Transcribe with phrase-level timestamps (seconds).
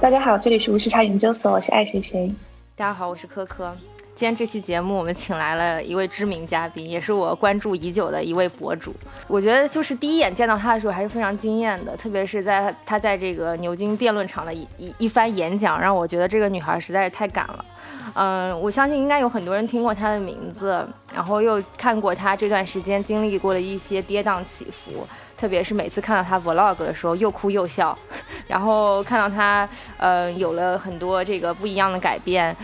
[0.00, 2.32] 大家好，这里是无时差研究所，我是爱谁谁。
[2.76, 3.74] 大家好，我是科科。
[4.14, 8.94] 今天这期节目我们请来了一位知名嘉宾，也是我关注已久的一位博主。
[9.26, 17.64] 我觉得就是第一眼见到他的时候还是非常惊艳的，特别是在他在这个牛津辩论场的一一一番演讲，让我觉得这个女孩实在是太敢了。
[18.14, 25.04] 嗯，我相信应该有很多人听过她的名字，然后又看过她这段时间经历过的一些跌宕起伏。
[25.38, 27.96] 特别是每次看到他 vlog 的时候，又哭又笑，
[28.48, 32.54] 然后看到他，呃，有了很多这个不一样的改变，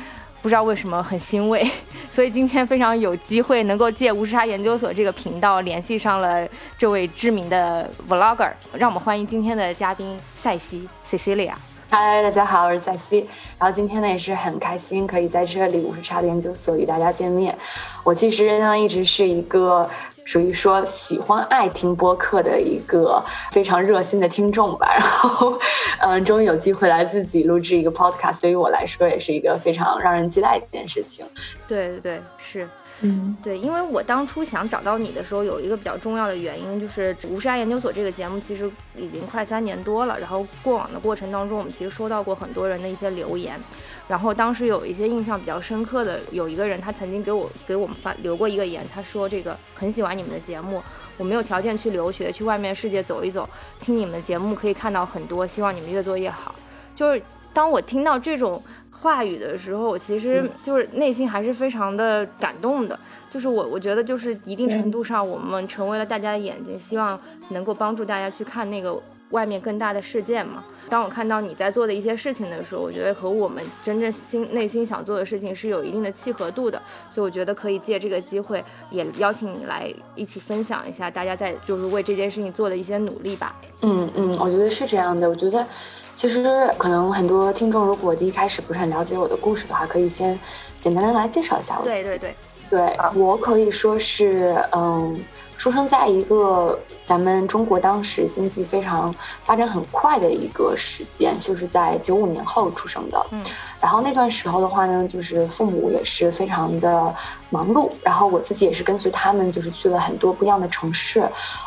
[0.42, 1.64] 不知道为什么很欣慰。
[2.12, 11.54] 所以今天非常有机会能够借无时差研究所这个频道联系上了这位知名的 vlogger，让我们欢迎今天的嘉宾塞西 Cecilia。
[11.90, 13.28] 嗨，大家好，我是塞西。
[13.58, 17.56] 然后今天呢也是很开心可以在这里五十差研究所与大家见面。
[18.02, 19.88] 我其实呢一直是一个。
[20.26, 25.60] 属于说喜欢爱听播客的一个非常热心的听众吧， 然后，
[26.00, 31.26] 嗯，终于有机会来自己录制一个 podcast，对于我来说也是一个非常让人期待的一件事情。
[31.68, 32.66] 对对对，是。
[33.00, 40.18] 嗯，对，因为我当初想找到你的时候，有一个比较重要的原因，就是《无时差研究所》这个节目其实已经快三年多了。
[40.18, 43.60] 然后过往的过程当中，我们其实收到过很多人的一些留言。
[44.06, 50.82] 然后当时有一些印象比较深刻的，有一个人他曾经给我给我们发留过一个言，他说这个很喜欢你们的节目，
[51.16, 53.48] 我没有条件去留学，去外面世界走一走，
[53.80, 56.54] 听你们的节目可以看到很多，希望你们越做越好。
[56.94, 57.20] 就是
[57.54, 58.60] 当我听到这种。
[59.02, 62.98] 话语的时候，我其实就是内心还是非常的感动的。
[63.30, 70.64] 就是我，我觉得就是一定程度上，我们成为了大家的眼睛，希望能够帮助大家去看那个外面更大的世界嘛。
[70.88, 76.80] 当我看到你在做的一些事情的时候，我觉得和我们真正心内心想做的事情是有一定的契合度的。
[77.10, 83.54] 所以我觉得可以借这个机会，也邀请你来一起分享一下大家在就是为这件事情做的一些努力吧。
[83.82, 85.28] 嗯嗯，我觉得是这样的。
[85.28, 85.66] 我觉得。
[86.14, 90.38] 其实，可能很多听众如果第一开始不是很了解我的故事的话，可以先
[90.80, 91.84] 简单的来介绍一下我。
[91.84, 92.34] 对对对，
[92.70, 95.20] 对我可以说是，嗯，
[95.58, 103.26] 出生在一个咱们中国当时经济非常发展很快的一个时间，就是在九五年后出生的。
[103.30, 103.44] 嗯。
[103.80, 107.14] 然后那段时候的话呢，就是父母也是非常的
[107.54, 111.22] 忙碌，然后我自己也是跟随他们，就是去了很多不一样的城市。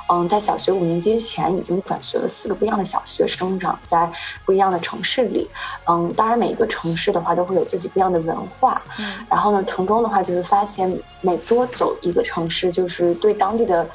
[0.10, 4.12] 嗯，在小学五年级之前已经转学了四个不一样的小学，生长在
[4.44, 5.50] 不一样的城市里。
[5.90, 8.82] 嗯，当然每一个城市的话都会有自己不一样的文化。
[9.00, 13.88] 嗯，然后呢，从中的话就是发现每多走一个城市，就是对当地的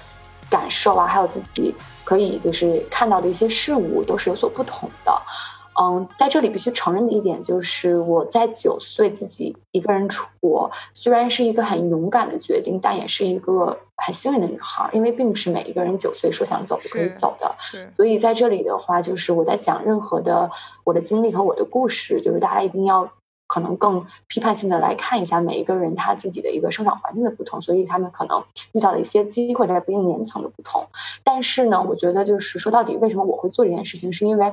[0.48, 1.74] 感受啊，还有自己
[2.04, 5.12] 可以就是看到的一些事物都是有所不同的。
[5.80, 17.54] 嗯，在这里必须承认的一点就是，我在九岁自己一个人出国，虽然是一个很勇敢的决定，但也是一个很幸运的女孩，因为并不是每一个人九岁说想走就可以走的。
[17.96, 20.50] 所以在这里的话，就是我在讲任何的
[20.84, 23.10] 我的经历和我的故事，就是大家一定要
[23.52, 28.42] 可能更批判性的来看一下每一个人他自己的一个生长环境的不同，所以他们可能
[28.72, 30.86] 遇到的一些机会在不一定年层的不同。
[31.22, 34.50] 但是呢，我觉得就是说到底，为什么我会做这件事情，是因为。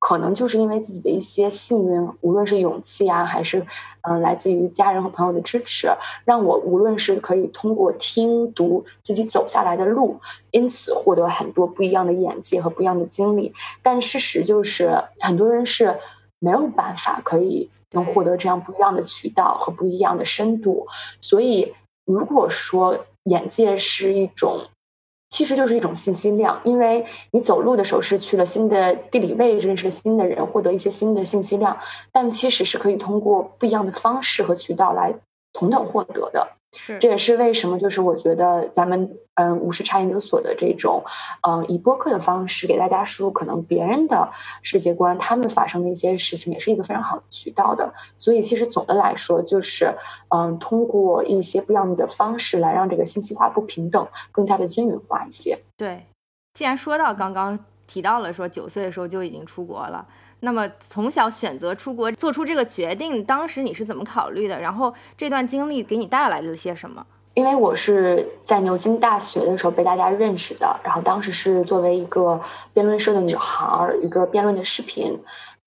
[0.00, 3.66] 可能就是因为自己的一些幸运，无论是勇气啊，还是
[4.02, 5.88] 嗯来自于家人和朋友的支持，
[6.24, 10.20] 让我无论是可以通过听读自己走下来的路，
[10.52, 13.52] 因此获得很多不一样的眼界和不一样的经历。
[13.82, 15.98] 但事实就是，很多人是
[16.38, 20.86] 没有办法可以能获得这样不一样的渠道和不一样的深度。
[21.20, 24.66] 所以，如果说眼界是一种。
[25.30, 31.78] 其实就是一种信息量，因为你走路的时候是去了新的地理位置，认识了新的人，获得一些新的信息量，
[32.10, 35.14] 但其实是可以通过不一样的方式和渠道来
[35.52, 36.48] 同等获得的。
[36.76, 41.02] 是，这也是为什么，就是我觉得咱们嗯五十茶研究所的这种
[41.46, 44.30] 嗯以播客的方式给大家输入可能别人的
[44.62, 47.92] 世界观，他们发生的一些事情，也是一个非常好的渠道的。
[48.16, 49.94] 所以其实总的来说，就是
[50.28, 55.58] 嗯通过一些不一样的方式来让这个信息化不平等更加的均匀化一些。
[55.76, 56.04] 对，
[56.52, 60.06] 既然说到刚刚提到了说九岁的时候就已经出国了。
[60.40, 64.58] 那么从小选择出国，做出这个决定，当时你是怎么考虑的？
[64.58, 67.04] 然后这段经历给你带来了些什么？
[67.34, 72.40] 因为我是在牛津大学的时候被大家认识的，然后当时是作为一个
[72.72, 75.16] 辩论社的女孩，一个辩论的视频，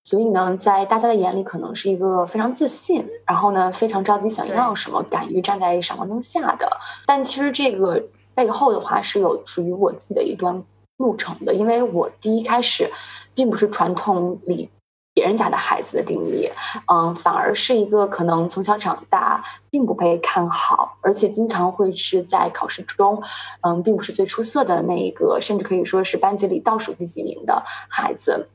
[0.02, 6.70] 所以呢，在大家的眼里可能是一个非常自信，然后呢非常着急想要什么，敢于站在闪光灯下的。
[7.06, 8.02] 但其实这个
[8.34, 10.62] 背后的话是有属于我自己的一段
[10.96, 12.90] 路程的，因为我第一开始。
[13.34, 14.68] 并不是传统里
[15.14, 16.50] 别人家的孩子的定义，
[16.92, 23.22] 嗯，反而是一个可能从小长大并不被看好，而且经常会是在考试中，
[23.62, 28.50] 嗯，并不是最出色的那一个，甚至可以说是班级里倒数第几名的孩子。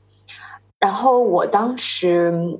[0.78, 2.56] 然后我当时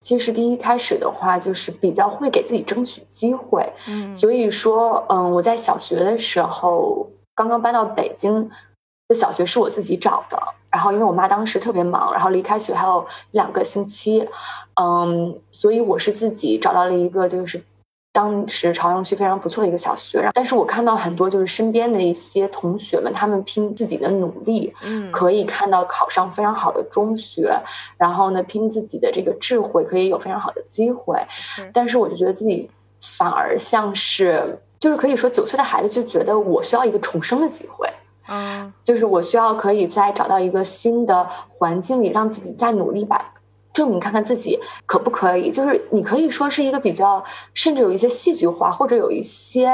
[0.00, 3.72] 其实第一开始的话，就是比较会给自己争取机会。
[3.86, 7.08] 嗯，所以说，嗯，我在小学的时候
[7.38, 8.50] 刚刚搬到北京
[9.06, 10.36] 的小学是我自己找的。
[10.72, 14.28] 然后因为我妈当时特别忙，然后离开学还有两个星期，
[14.80, 17.62] 嗯，所以我是自己找到了一个就是。
[18.10, 27.54] 当时朝阳区非常不错的一个小学，但是我看到很多就是身边的一些同学们，他们拼自己的努力，嗯，可以看到考上非常好的中学，
[27.96, 31.16] 然后呢，拼自己的这个智慧，可以有非常好的机会。
[31.72, 32.68] 但是我就觉得自己
[33.00, 37.88] 反而像是，就是可以说九岁的孩子就觉得我需要一个重生的机会，
[38.28, 43.32] 嗯，就是我需要可以再找到一个新的环境里，让自己再努力吧。
[43.78, 47.22] 证明看看自己可不可以，就是你可以说是一个比较，
[47.54, 49.72] 甚至有一些戏剧化，或者有一些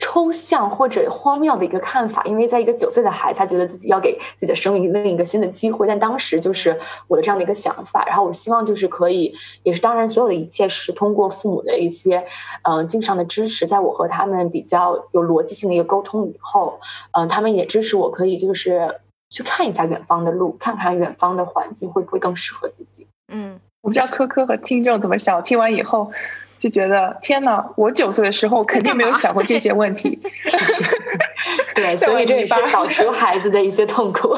[0.00, 2.24] 抽象或者荒谬的一个看法。
[2.24, 5.86] 因为在一个九岁的孩子，他觉得自己要给自己的生命另一个新的机会。
[5.86, 6.76] 但当时就是
[7.06, 8.04] 我的这样的一个想法。
[8.04, 9.32] 然后我希望就是可以，
[9.62, 12.26] 也是当然，所有的一切是通过父母的一些
[12.64, 16.80] 嗯经上的支持，在我和他们比较有逻辑性的一个沟通以后，
[17.12, 19.00] 嗯，他们也支持我可以就是
[19.30, 23.06] 去看一下远方的路，看看远方的环境会不会更适合自己。
[23.28, 25.42] 嗯，我不知道科科和听众怎么想。
[25.42, 26.10] 听完以后
[26.58, 30.18] 就觉得天哪，我九岁的时候肯定没有想过这些问题。
[31.74, 34.36] 对， 所以这也是导出孩子的一些痛苦。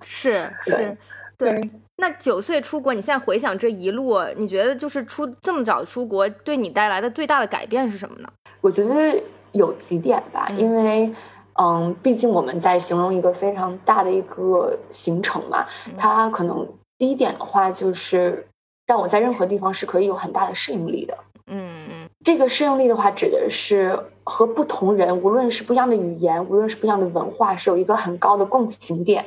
[0.00, 0.96] 是 是，
[1.38, 1.70] 对。
[1.96, 8.28] 那九岁出国，你现在回想这一路，你觉得就是出这么早出国，对你带来的最大的改变是什么呢？
[8.60, 9.22] 我觉得
[9.52, 11.12] 有几点吧，因为
[11.54, 15.64] 嗯，毕竟我们在形容一个非常大的一个行程嘛，
[15.96, 16.68] 它可能。
[16.98, 18.46] 第一点的话，就是
[18.86, 21.16] 让我在任何地方是可以有很大的适应力的。
[21.46, 29.26] 嗯嗯，这个适应力的话，指的是和不同人，无论是不一样的语言，无论是不一样的文化，是有一个很高的共情点。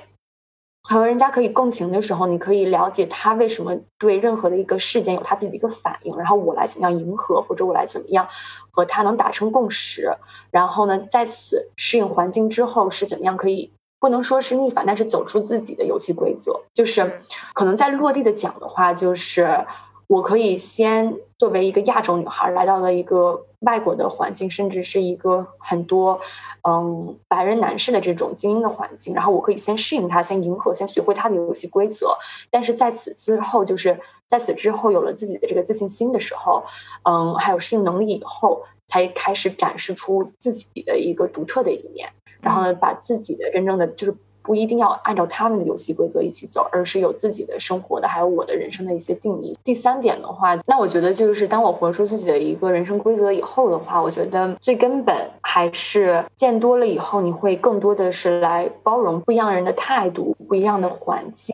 [0.81, 8.25] 和人家可以共情的时候，你可以了解他为什么对任何的一个事件有他自己的一个反应，然后我来怎么样迎合，或者我来怎么样
[8.72, 10.10] 和他能达成共识。
[10.50, 13.69] 然后呢，在此适应环境之后，是怎么样可以。
[13.99, 17.19] 不能说是逆反，但是走出自己的游戏规则，就是
[17.53, 19.65] 可能在落地的讲的话，就是
[20.07, 26.19] 我可以先作为一个亚洲女孩来到了一个外国的环境，甚至是一个很多
[26.67, 32.15] 嗯白人男士的这种精英的环境，然后我可以先适应他，先迎合，先学会他的游戏规则。
[32.51, 36.63] 但是在此之后，就是在此之后有了自己的这个自信心的时候，
[37.03, 42.07] 嗯，还有适应能力以后，才开始展示出自己的一个独特的一面。
[42.42, 49.54] 然后呢，把自己的真正的就是不一定要按照他们的游戏规则一起走，而是有自己的生活的，还有我的人生的一些定义。
[49.62, 61.54] 第三点的话，那我觉得就是当我活出自己的一个人生规则以后的话，我觉得最根本还是见多了以后，你会更多的是来包容不一样人的态度、不一样的环境，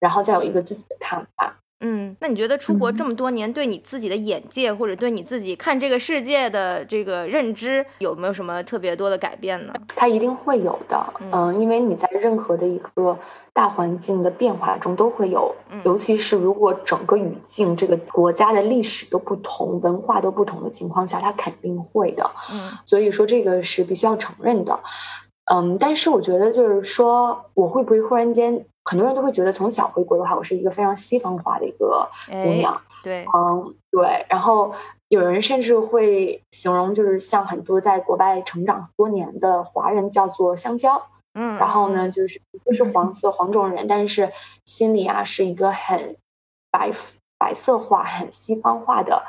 [0.00, 1.56] 然后再有一个自己的看法。
[1.82, 9.74] 嗯，那你觉得出国这么多年，对你自己的眼界或者对你自己看这个世界的这个认知，有没有什么特别多的改变呢？
[9.94, 13.18] 它一定会有的，嗯，因为你在任何的一个
[13.52, 15.54] 大环境的变化中都会有，
[15.84, 24.78] 尤其是如果整个语境、这个国家的历史都不同、文化都不同的情况下，它肯定会的，嗯，所以说这个是必须要承认的，
[25.52, 28.64] 嗯，但是我觉得就是说，我会不会忽然间？
[28.84, 32.80] 很多人都会觉得，从小回国的话，我是一个非常西方化的一个姑娘。
[33.04, 34.26] 对，嗯，对。
[34.28, 34.72] 然后
[35.08, 41.00] 有人甚至会形容，就是像很多在国外成长多年的华人，叫做香蕉。
[41.34, 41.56] 嗯。
[41.58, 44.32] 然后呢，就是不是黄色黄种人，但是
[44.64, 46.16] 心里啊是一个很
[46.72, 46.90] 白
[47.38, 49.22] 白色化、很西方化的，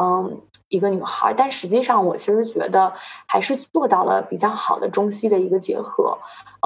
[0.00, 0.40] 嗯。
[0.70, 2.90] 一个女孩，但实际上我其实觉得
[3.26, 6.16] 还是做到了比较好的中西的一个结合。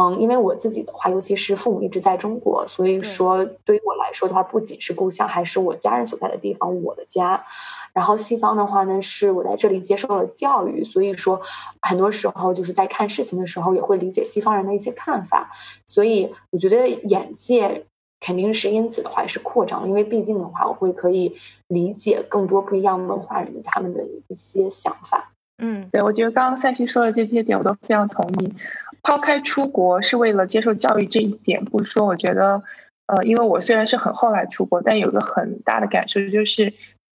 [0.01, 7.45] 嗯，因为我自己的话，尤其是父母一直在中国，所以说对于我来说的话，不仅是故乡，还是我家人所在的地方，我的家。
[7.93, 11.41] 然后西方的话呢，是我在这里接受了教育，所以说
[11.81, 15.51] 很多时候就是在看事情的时候，也会理解西方人的一些看法。
[15.87, 17.87] 所以我觉得眼界。
[18.25, 21.31] 肯定是因此的话也是扩张，因为毕竟的话，我会可以
[21.69, 25.31] 理解更多不一样文化人他们的一些想法。
[25.59, 28.55] 嗯，对，我觉得刚刚赛西说的这些点我都非常同意。
[29.03, 32.63] 抛开出国是为了接受教育这一点不说，我觉得，
[33.07, 36.73] 呃，因为我虽然是很后来出国，但有个很大的感受就是，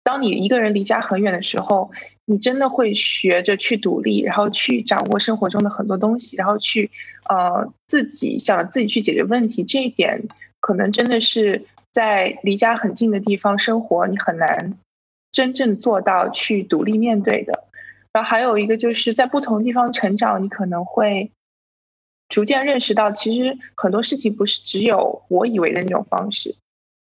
[0.03, 1.91] 当你一个人离家很远的时候，
[2.25, 6.89] 你真的会学着去独立，然后去掌握生活中的很多东西，然后去
[7.29, 9.63] 呃自己想自己去解决问题。
[9.63, 10.23] 这一点。
[10.65, 14.73] 可能真的是在离家很近的地方生活，你很难
[15.31, 17.65] 真正做到去独立面对的。
[18.11, 21.29] 然后还有一个就是在不同地方成长，你可能会
[22.29, 26.55] 逐渐认识到，其实很多事情不是只有我以为的那种方式。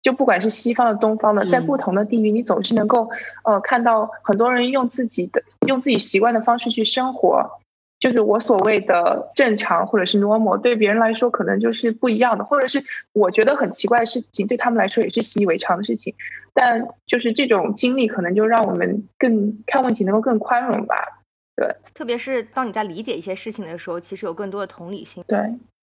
[0.01, 3.11] 就不管是西方的、东方的，在不同的地域，你总是能够
[3.45, 7.61] 呃看到很多人用自己的、用自己习惯的方式去生活。
[8.03, 12.83] 就是我所谓的正常或者是 normal，对别人来说可能就是不一样的，或者是
[13.13, 16.13] 我觉得很奇怪的事情，对他们来说也是习以为常的事情。
[16.53, 20.97] 但就是这种经历，可能就让我们更看问题能够更宽容吧。
[21.55, 25.23] 对，特别是当你在理解一些事情的时候，其实有更多的同理心。
[25.29, 25.39] 对，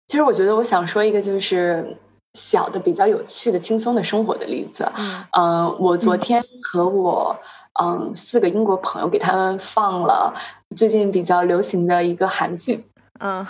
[0.07, 1.95] 其实我觉得我想说一个就是
[2.33, 4.91] 小的比较有趣的、轻松的生活的例子。
[5.33, 7.39] 嗯，我昨天和我。
[7.43, 7.66] 嗯，
[8.15, 10.35] 四个英国朋友给他们放了
[10.77, 12.85] 最近比较流行的一个韩剧，
[13.21, 13.47] 嗯，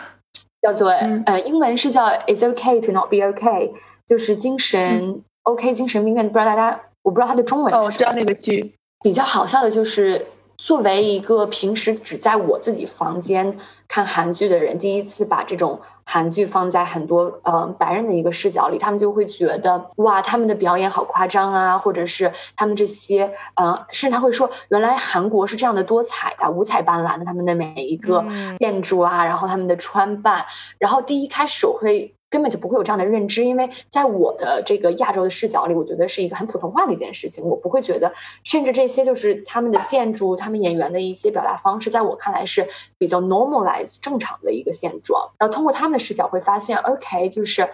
[0.62, 0.90] 叫做
[1.26, 3.72] 呃，英文是叫 "It's OK to Not Be OK"，
[4.06, 6.26] 就是精神 OK，精神病院。
[6.26, 7.74] 不知道大家，我不知道它的中文。
[7.74, 8.74] 哦，我知道那个剧。
[9.02, 10.26] 比较好笑的就是。
[10.58, 28.24] 作为一个平时只在我自己房间看韩剧的人，第一次把这种韩剧放在很多呃白人的一个视角里，他们就会觉得哇，他们的表演好夸张啊，或者是他们这些呃，甚至他会说，原来韩国是这样的多彩的、五彩斑斓的，他们的每一个
[28.58, 30.46] 建筑啊，然后他们的穿扮，
[30.78, 32.15] 然后第一开始我会。
[32.28, 37.44] 根本就不会有这样的认知，因为在我的这个亚洲的视角里，我觉得是一个很普通话的一件事情。
[37.44, 42.66] 我不会觉得，甚至这些就是他们的建筑、他们演员的一些表达方式，在我看来是
[42.98, 45.30] 比较 normalize 正常的一个现状。
[45.38, 47.68] 然后通过他们的视角会发现，OK，就是。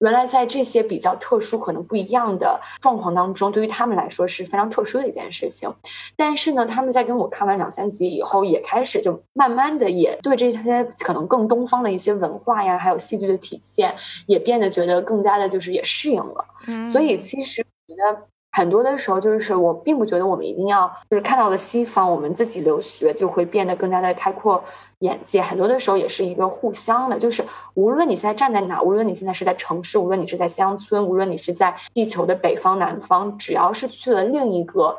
[0.00, 5.72] 原来在这些比较特殊、可能不一样的状况当中，对于他们来说是非常特殊的一件事情。
[6.16, 13.94] 但是呢，他们在跟我看完两三集以后，也开始就慢慢的也对这些可能更东方的一些文化呀，还有戏剧的体现，
[14.26, 16.44] 也变得觉得更加的就是也适应了。
[16.86, 18.26] 所以其实我觉得。
[18.56, 24.64] 很多的时候，就是我并不觉得我们一定要就是看到了西方，我们自己留学就会变得更加的开阔
[25.00, 25.42] 眼界。
[25.42, 27.44] 很多的时候也是一个互相的，就是
[27.74, 34.96] 无论你现在站在哪，无论你现在是在城市，无论你是在乡村，无论你是在地球的北方、南方，只要是去了另一个。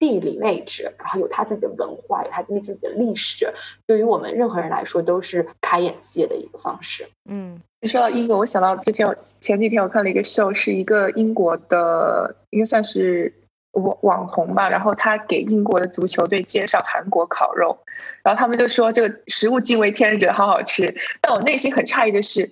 [0.00, 3.52] 地理位置，然后有他自己的文化，有他自己的历史，
[3.84, 7.04] 对于我们任何人来说都是开眼界的一个方式。
[7.28, 9.06] 嗯，说到英国，我想到之前
[9.40, 13.32] 前几天我看了一个秀，是一个英国的，应该算是
[13.72, 17.78] 网网红吧，然后他给英国的足球队介绍韩国烤肉，
[18.24, 20.94] 然后他们就说这个食物惊为天人，觉得好好吃。
[21.20, 22.50] 但我内心很诧异的是，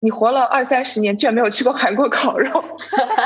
[0.00, 2.64] 你活了二三十年，居然没有吃过韩国烤肉，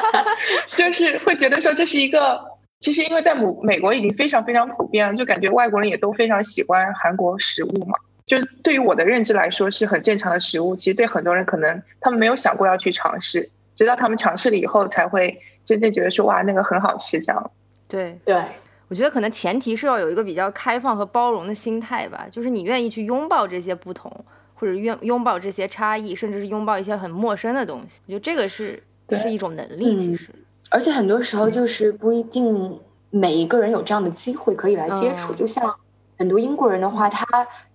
[0.77, 2.51] 就是会觉得说这是一个。
[2.81, 7.99] 其实，因为在美美国已经非常非常普遍了，就感觉外国人也都非常喜欢韩国食物嘛。
[8.31, 10.77] 就是对于我的认知来说，是很正常的食物。
[10.77, 17.51] 其实对很多人，可能他们没有想过要去尝试，直到他们尝试了以后，才会真正觉得说哇，那个很好吃这样。
[17.89, 18.41] 对对，
[18.87, 24.09] 我觉得可能前提是要有一个比较开放和包容的心态吧，就是你愿意去拥抱这些不同，
[24.55, 28.01] 或者拥拥抱这些差异，甚至是拥抱一些很陌生的东西。
[28.07, 28.81] 我觉得这个是
[29.19, 30.29] 是一种能力，其实。
[30.71, 32.79] 而且很多时候就是不一定
[33.11, 35.75] 每一个人有这样的机会可以来接触，就像
[36.21, 37.25] 很多英国人的话，他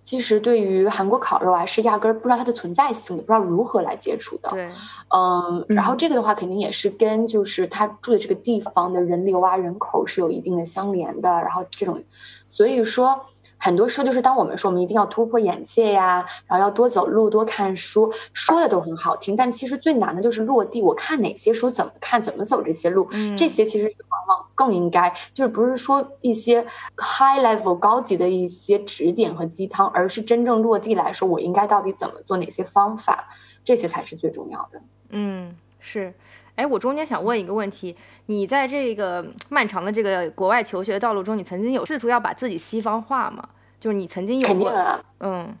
[0.04, 4.48] 其实对于韩国烤肉啊是压根儿不知道它的存在性，也不知道如何来接触的。
[4.50, 4.70] 对，
[5.12, 12.00] 嗯，然后这个的话肯定也是跟就是他住的这个地方的人流啊人口是有一定的相连的，然后这种，
[12.48, 13.20] 所以说。
[13.58, 20.82] 很多时候就是当我们说我们一定要突破眼界呀，然后要多走路、多看书，说的都很好听，但其实最难的就是落地。
[20.82, 26.62] 我看哪些书，怎么看，怎么走这些路，这些其实往往更应该就是不是说一些
[26.96, 33.28] high level 高级的一些指点和鸡汤，而是真正落地来说，我应该到底怎么做，哪些方法，
[33.64, 34.80] 这些才是最重要的。
[35.10, 36.12] 嗯，是。
[36.56, 37.94] 哎，我中间想问一个问题：
[38.26, 43.42] 你在这个漫长的这个国外求学道路中，你曾经有试图要把自己西方化吗？
[43.78, 44.72] 就是你曾经有过，
[45.20, 45.54] 嗯，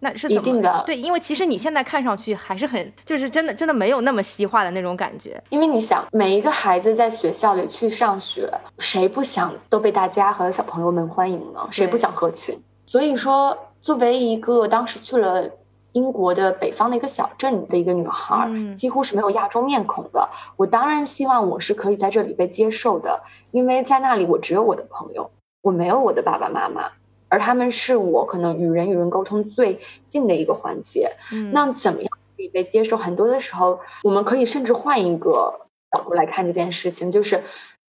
[0.00, 0.82] 那是一定的。
[0.86, 5.42] 对，因为其实你现在看上去还是很，就是真的真的没有那么西化的那种感觉。
[5.48, 11.66] 因为你想，每一个孩子在学校里去上学，谁不想都被大家和小朋友们欢迎呢？
[11.70, 12.54] 谁不想合群？
[12.84, 15.50] 所以说，作为一个当时去了。
[15.94, 20.28] 英国的北方的一个小镇的一个女孩，几乎是没有亚洲面孔的。
[20.56, 23.22] 我当然希望我是可以在这里被接受的，
[23.52, 25.30] 因为在那里我只有我的朋友，
[25.62, 26.90] 我没有我的爸爸妈妈，
[27.28, 31.12] 而他们是我可能与人与人沟通最近的一个环节。
[31.52, 32.96] 那怎么样可以被接受？
[32.96, 35.60] 很多的时候，我们可以甚至换一个
[35.92, 37.40] 角度来看这件事情，就是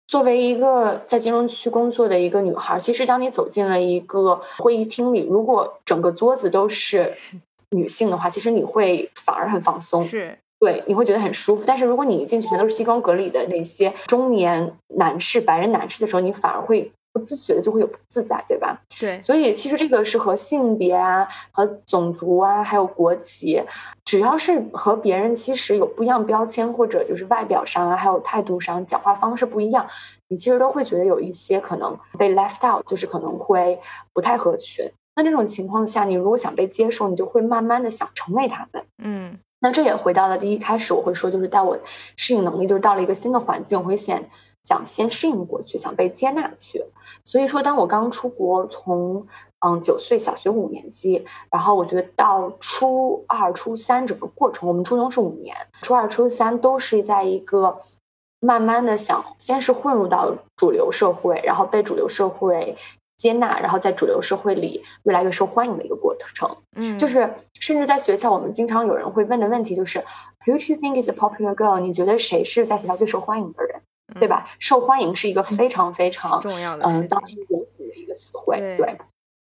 [0.07, 7.11] 作为一个在金融区工作的一个女孩，其实当你走进了一个会议厅里，如果整个桌子都是。
[7.71, 11.65] 女性的话，其实你会反而很放松，是对，你会觉得很舒服。
[11.67, 18.79] 但是如果你一进去全都是西装革履的那些中年男士、白人男士的时候，你反而会不自觉的就会有不自在，对吧？
[18.99, 23.63] 对，所以其实这个是和性别啊、和种族啊，还有国籍，
[24.05, 29.87] 只要是和别人其实有不一样标签，或者就是外表上啊，还有态度上、讲话方式不一样，
[30.29, 33.79] 你其实都会觉得有一些可能被 left out，就是可能会
[34.15, 34.91] 不太合群。
[35.17, 38.85] 那这种情况下，你如果想被接受，你就会慢慢的想成为他们。
[39.03, 41.77] 嗯，那这也回到了第一开始我会说，就是在我
[42.15, 44.31] 适应能力，就是到了一个新的环境，我会先。
[44.63, 46.85] 想先适应过去，想被接纳去。
[47.23, 49.25] 所以说，当我刚出国，从
[49.61, 57.79] 嗯九岁小学五年级，然后我觉得到初二、初三整个过程，我们初中是五年，初二、初三都是在一个
[58.41, 62.77] 慢慢的想，先是混入到主流社会，然后被主流社会
[63.17, 66.49] 接纳，然后在主流社会里越来越受欢迎的一个过程。
[66.77, 69.99] 嗯，就是甚至在学校，我们经常有人会问的问题就是
[70.45, 71.81] Who do you think is a popular girl？
[71.81, 73.81] 你觉得谁是在学校最受欢迎的人？
[74.21, 74.49] 对吧？
[74.61, 78.57] 受欢迎是一个非常非常重要的，嗯，当时流行的一个词汇。
[78.79, 78.97] 对，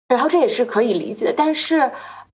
[0.08, 1.34] 然后这也是可以理解的。
[1.38, 1.90] 但是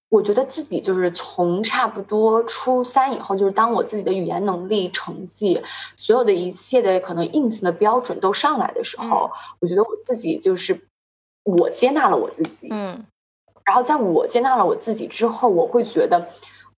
[0.09, 5.61] 我觉得自己就是从差不多初三以后，就是当我自己的语言能力、成绩，
[5.97, 10.79] 所有的一切的可能硬性的标准都上来的时候，我觉得我自己就是
[11.43, 12.67] 我接纳了我自己。
[12.71, 13.05] 嗯，
[13.63, 16.27] 然后在我接纳了我自己之后，我会觉得。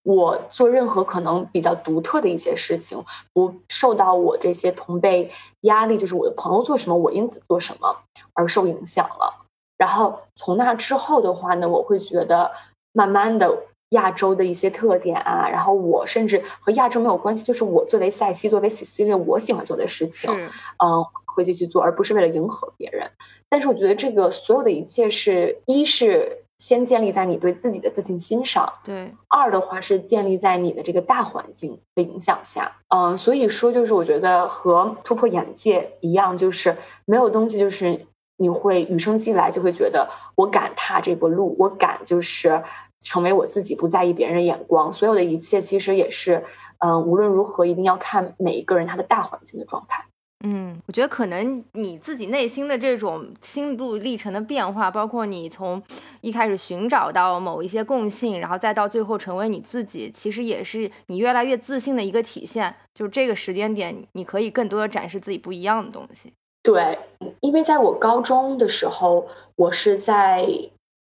[0.07, 3.03] 我做任何可能比较独特的一些事情，
[3.33, 5.31] 不受到我这些同辈
[5.61, 8.03] 压力，就是我的朋友做什么，我因此做什么
[8.33, 9.47] 而受影响了。
[9.79, 12.51] 然后从那之后的话呢，我会觉得
[12.91, 13.51] 慢慢的
[13.95, 21.03] 亚洲的一些特点啊，然后我甚至和亚洲没有关系，就是我作为塞西，作为 Cecilia，我喜欢做的事情，嗯，
[21.35, 23.09] 会继续做，而不是为了迎合别人。
[23.49, 26.39] 但是我觉得这个所有的一切是一是。
[26.57, 29.11] 先建立在你对自己的自信心上，对。
[29.27, 42.63] 二的话是建立在你的这个大环境的影响下，嗯，所以说就是我觉得和突破眼界一样，就是没有东西就是你会与生俱来就会觉得我敢踏这个路，我敢就是
[43.01, 46.43] 成为我自己，不在意别人的眼光，所有的一切其实也是，
[46.79, 50.05] 嗯，无论如何一定要看每一个人他的大环境的状态。
[50.47, 55.81] 嗯，我觉得可能你自己内心的这种心路历程的变化，包括你从
[56.21, 62.75] 一开始寻找到某一些共性，然后再到最后成为你自己，其实也是你越来越自信的一个体现。
[62.93, 66.31] 就是这个时间点，你可以更多的展示自己不一样的东西。
[66.61, 66.99] 对，
[67.39, 70.45] 因为在我高中的时候，我是在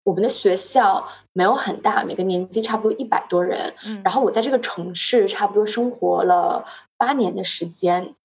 [0.05, 6.63] 我们的学校没有很大，每个年级差不多一百多人，嗯，然后我在这个城市差不多生活了
[6.95, 8.15] 八年的时间。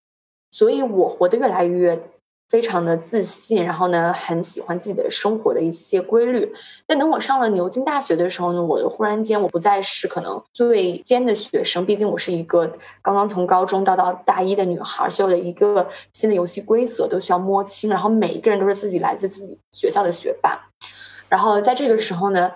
[0.52, 2.02] 所以我活得越来越
[2.48, 6.52] 非常的自信，然后呢，很喜欢自己的生活的一些规律。
[6.88, 12.66] 但等我上了牛津大学的时候呢，我忽然间我不再是可能最尖的学生，毕竟我是一个
[13.00, 20.69] 刚刚从高中到到大一的女孩，所有的一个新的游戏规则都需要摸清，然后每一个人都是自己来自自己学校的学霸。
[21.30, 22.50] 然后在这个时候呢。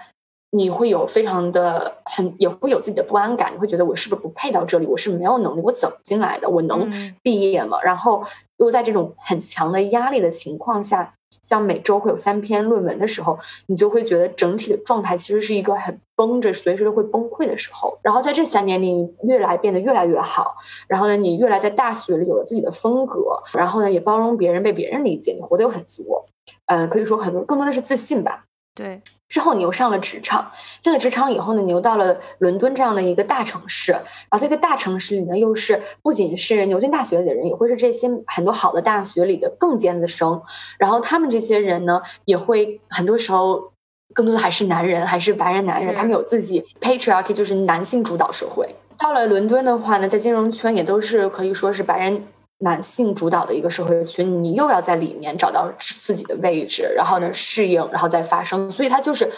[0.57, 3.53] 你会有非常的很，也会有自己的不安感。
[3.53, 4.87] 你会觉得我是不是不配到这里？
[4.87, 6.49] 我是没有能力，我怎么进来的？
[6.49, 6.89] 我能
[7.25, 7.77] 毕业吗？
[7.83, 8.23] 然后
[8.59, 17.99] 又在这种很强的压力的情况下，像每周会有三篇论文的时候，你就会觉得整体的状态其实是一个很绷着，随时都会崩溃的时候。
[18.01, 20.55] 然后在这三年里，你越来变得越来越好。
[20.87, 23.43] 然后呢，你越来在大学里有了自己的风格。
[23.55, 26.25] 然后呢，也包容别人，被别人理解，你活得又很自我。
[26.67, 28.45] 嗯，可以说很多，更多的是自信吧。
[28.75, 29.01] 对。
[29.29, 40.41] 之后你又上了职场，进了职场以后呢，你又到了伦敦这样的一个大城市，然后这个大城市里呢，又是不仅是牛津大学里的人，也会是这些很多好的大学里的更尖子生，
[40.79, 43.73] 然后他们这些人呢，也会很多时候
[44.13, 48.73] 更多的还是男人，还是白人男人，他们有自己 patriarchy，就是男性主导社会。
[48.97, 52.23] 到了伦敦的话呢，在金融圈也都是可以说是白人。
[52.59, 58.71] 男性主导的一个社会群，你又要在里面找到自己的位置，然后呢适应，然后再发生。
[58.71, 59.31] 所以它就是，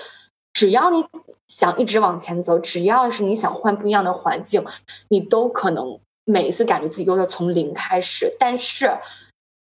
[0.53, 1.05] 只要你
[1.49, 4.65] 想一直往前走，只要是你想换不一样的环境，
[5.09, 8.33] 你都可能每一次感觉自己又要从零开始。
[8.39, 8.97] 但是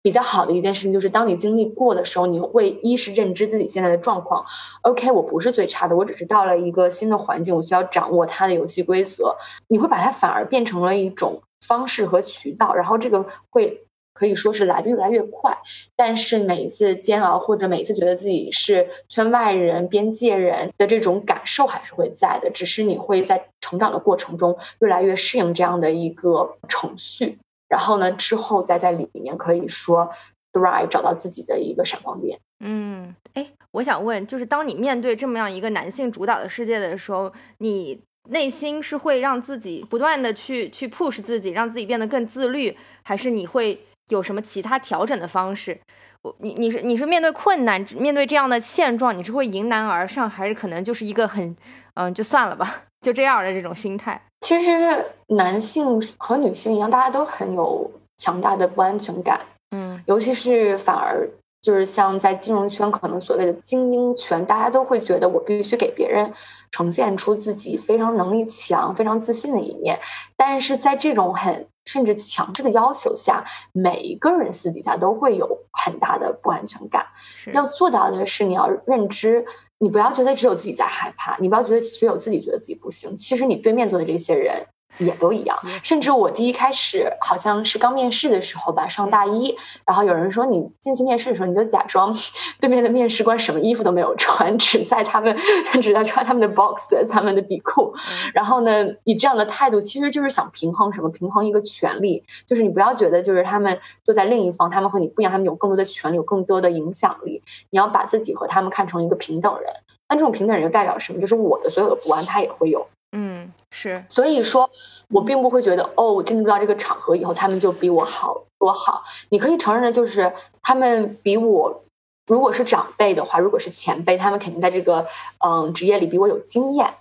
[0.01, 4.43] 比较好的一件事情就是，当你经历过的时候，你会一是认知自己现在的状况。
[4.81, 9.35] OK，我不是最差的，我只是到了一个新的环境，我需要掌握它的游戏规则。
[9.67, 11.39] 你会把它反而变成了一种。
[11.65, 15.57] 方式和渠道，然后这个会可以说是来的越来越快，
[15.95, 27.37] 但是每一次煎熬或者每一次觉得自己是圈外人、边界人的这种感受还是会在的，只是你会在成长的过程中越来越适应这样的一个程序，
[27.69, 30.09] 然后呢之后再在里面可以说
[30.51, 32.37] thrive 找到自己的一个闪光点。
[32.59, 38.01] 嗯，哎，我想问，就是当你面对这么样一个男性主导的世界的时候，你。
[38.29, 43.79] 内心是会让自己不断的去去 push 自己，让自己变得更自律，还是你会
[44.09, 45.79] 有什么其他调整的方式？
[46.21, 51.55] 我你你是你是面对困难，面对这样的现状，你是会迎难而上，还是可能就是一个很
[51.95, 54.21] 嗯就算了吧， 就这样的这种心态？
[54.41, 61.27] 其实男性和女性一样，大家都很有强大的不安全感，嗯，尤其是反而。
[61.61, 66.33] 就是像在金融圈，可能所谓的精英圈，大家都会觉得我必须给别人
[66.71, 69.99] 呈现出自己非常能力强、非常自信的一面。
[70.35, 77.05] 但是在这种很甚至强制的要求下，每一个人私底下都会有很大的不安全感。
[77.53, 79.45] 要做到的是，你要认知，
[79.79, 83.15] 你不要觉得只有自己在害怕，你不要觉得只有自己觉得自己不行。
[83.15, 84.65] 其实你对面坐的这些人。
[84.97, 92.13] 也都一样，甚至我第一开始好像是刚面试的时候吧，上大一，然后有人说你进去面试的时候，你就假装
[92.59, 95.35] 对面的面试官什么衣服都没有穿， 只在他们
[95.81, 97.93] 只在穿他们的 box，他们的底裤，
[98.33, 101.09] 然后呢，以这样的态度，其实就是想平衡什么？
[101.09, 109.69] 平衡一个权利，就是你不要觉得就是他们坐在另一方，他们和你不一样，他们有更多的权利，有更多的影响力，你要把自己和他们看成一个平等人。
[110.09, 111.19] 那这种平等人就代表什么？
[111.19, 112.87] 就是我的所有的不安，他也会有。
[113.13, 114.69] 嗯，是，所以说，
[115.09, 119.03] 我并不会觉得，哦，我进入到这个场合以后，他们就比我好多好。
[119.29, 121.83] 你可以承认的就是，他们比我，
[122.27, 125.05] 如果是长辈的话，如果是前辈，他们肯定在这个
[125.45, 126.93] 嗯职业里比我有经验，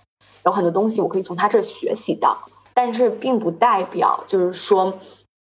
[0.43, 2.37] 有很多东西我可以从他这儿学习到。
[2.73, 4.93] 但是，并不代表就是说，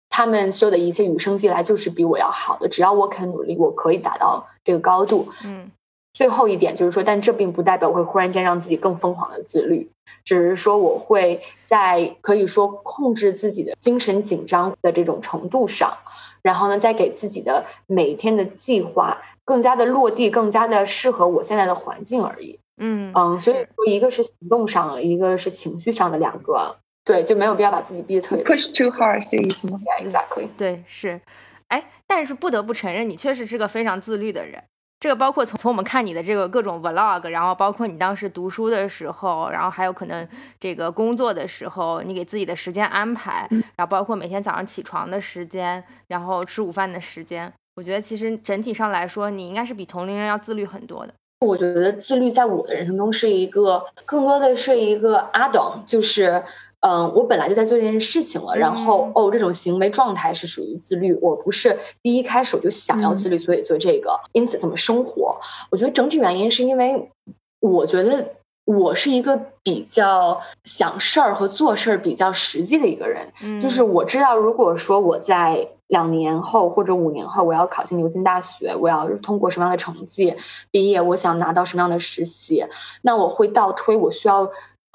[0.09, 2.69] 他们所有的一切与生俱来就是比我要好的。
[2.69, 5.29] 只要我肯努力，我可以达到这个高度。
[5.45, 5.71] 嗯。
[6.19, 9.89] 最后一点就是说，但这并不代表我会忽然间让自己更疯狂的自律，
[10.25, 15.97] 只是说我会在可以说控制自己的精神紧张的这种程度上，
[16.43, 22.59] 然后呢，再给自己的每一天的计划更加的落地，更加的适合我现在的环境而已。
[22.79, 31.21] 嗯嗯，所以说一个是行动上，一个是情绪上的两个，对，就没有必要把自己逼得特别 push too hard 这意思吗？Exactly，对，是，
[31.69, 34.65] 哎，但是不得不承认，你确实是个非常自律的人。
[35.01, 40.27] 这个包括从从我们看你的这个各种 vlog，然后包括你当时读书的时候，然后还有可能
[40.59, 51.15] 这个工作的时候，你给自己的时间安排，然后包括每天早上起床的时间，然后吃午饭的时间，我觉得其实整体上来说，你应该是比同龄人要自律很多的。
[51.47, 56.43] 我觉得自律在我的人生中是一个更多的是一个 add-on，就是。
[56.81, 61.13] 嗯，我本来就在做这件事情了，然后哦，这种行为状态是属于自律。
[61.21, 65.37] 我不是第一开始我就想要自律，所以做这个，因此怎么生活？
[65.73, 67.11] 我觉得整体原因是因为，
[67.59, 68.25] 我觉得
[68.65, 73.27] 我是一个比较想事儿和做事儿比较实际的一个人。
[73.43, 80.33] 嗯，就是我知道，如果说我在两年后或者五年后我要考进牛津大学，我要通过什么样的成绩
[80.71, 82.65] 毕业，我想拿到什么样的实习，
[83.03, 84.49] 那我会倒推，我需要。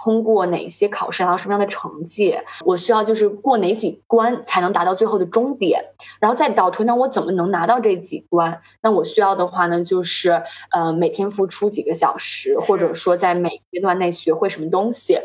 [0.04, 2.38] 通过哪些考试拿到什么样的成绩？
[2.66, 5.82] 我需要就是过哪几关才能达到最后的终点？
[6.20, 8.60] 然后再倒推，那我怎么能拿到这几关？
[8.82, 15.18] 那我需要的话呢，就是呃每天付出几个小时，或者说在每阶段内学会什么东西。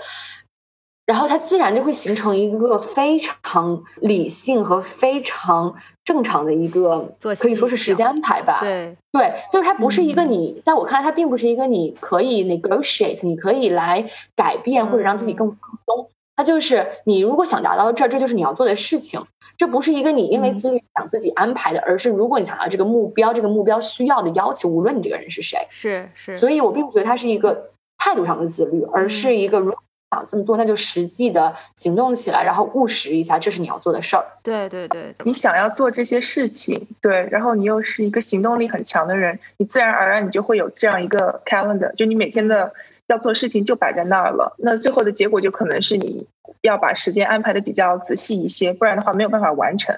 [1.08, 8.58] 然后它自然就会形成一个非常理性和非常正常的一个，可以说是时间安排吧。
[8.60, 16.10] 对对，就是它不是一个你，在我看来，它并不是一个你可以 negotiate，你可以来改变或者让自己更放松。
[16.36, 19.18] 它就是你如果想达到这，这就是你要做的事情。
[19.56, 26.34] 这不是一个你因为自律想自己安排的，而是如果你想要这个目标，这个目标需要的要求，无论你这个人是谁，是是。
[26.34, 29.74] 所以我并不觉得它是一个态度上的自律，而是一个如。
[30.10, 34.24] 想这么多，那就实际的行动起来，然后务实一下，这是你要做的事儿。
[34.42, 42.72] 对对对，你想要做这些事情，对，然后你又是一个行动力很强的人，你自然而然你就会有这样一个 calendar，就你每天的
[43.06, 44.54] 要做事情就摆在那儿了。
[44.58, 46.26] 那最后的结果就可能是你
[46.62, 49.94] 要把时间安排的比较仔细一些，不然的话没有办法完成。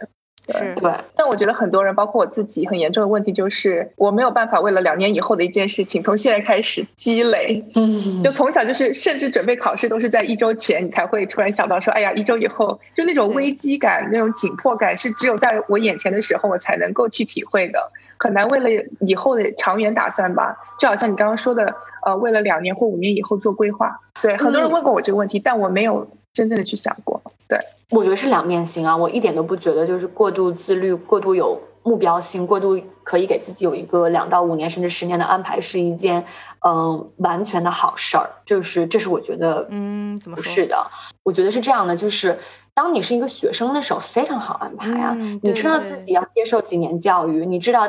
[0.53, 7.65] 是对，但我觉得很多人，包括我自己，很严重的问题就是，我没有办法为了两年以后的一件事情，从现在开始积累。
[7.75, 17.91] 嗯，就从小就是，甚至准备考试都是在一周前，你才会突然想到说，哎呀，一周以后，就那种危机感、那种紧迫感，是只有在我眼前的时候，我才能够去体会的。
[18.19, 18.69] 很难为了
[19.01, 20.55] 以后的长远打算吧？
[20.79, 23.99] 就好像你刚刚说的，呃，为了两年或五年以后做规划。
[24.21, 27.23] 对，很多人问过我这个问题，但我没有真正的去想过。
[27.51, 27.59] 对。
[27.91, 36.25] 我觉得是两面性啊，我一点都不觉得就是过度自律、过度有目标性、过度可以给自己有一个两到五年甚至十年的安排是一件
[36.65, 38.31] 嗯完全的好事儿。
[38.47, 40.87] 就是这是我觉得嗯怎么不是的？
[41.25, 42.39] 我觉得是这样的，就是
[42.73, 47.89] 当你是一个学生的时候非常好安排啊，你知道自己要接受几年教育，你知道。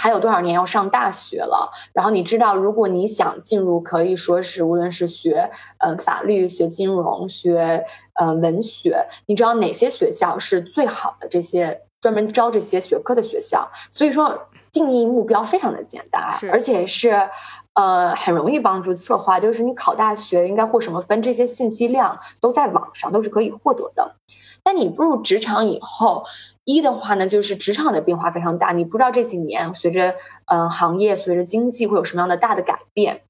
[0.00, 1.70] 还有多少年要上大学了？
[1.92, 7.84] 然后你知道，如果你想进入，可以说是无论是学嗯法律、学金融、学
[8.14, 13.70] 嗯文学，你知道哪些学校是最好的这些专门招这些学科的学校。
[13.90, 17.28] 所以说，定义目标非常的简单，而且是
[17.74, 19.38] 呃很容易帮助策划。
[19.38, 24.16] 就是你考大学应该过什么分，这些信息量都在网上，都是可以获得的。
[24.62, 26.24] 但你步入职场以后，
[26.64, 30.14] 一的话呢，就是职场的变化非常大，你不知道这几年随着
[30.46, 33.22] 嗯行业、随着经济会有什么样的大的改变。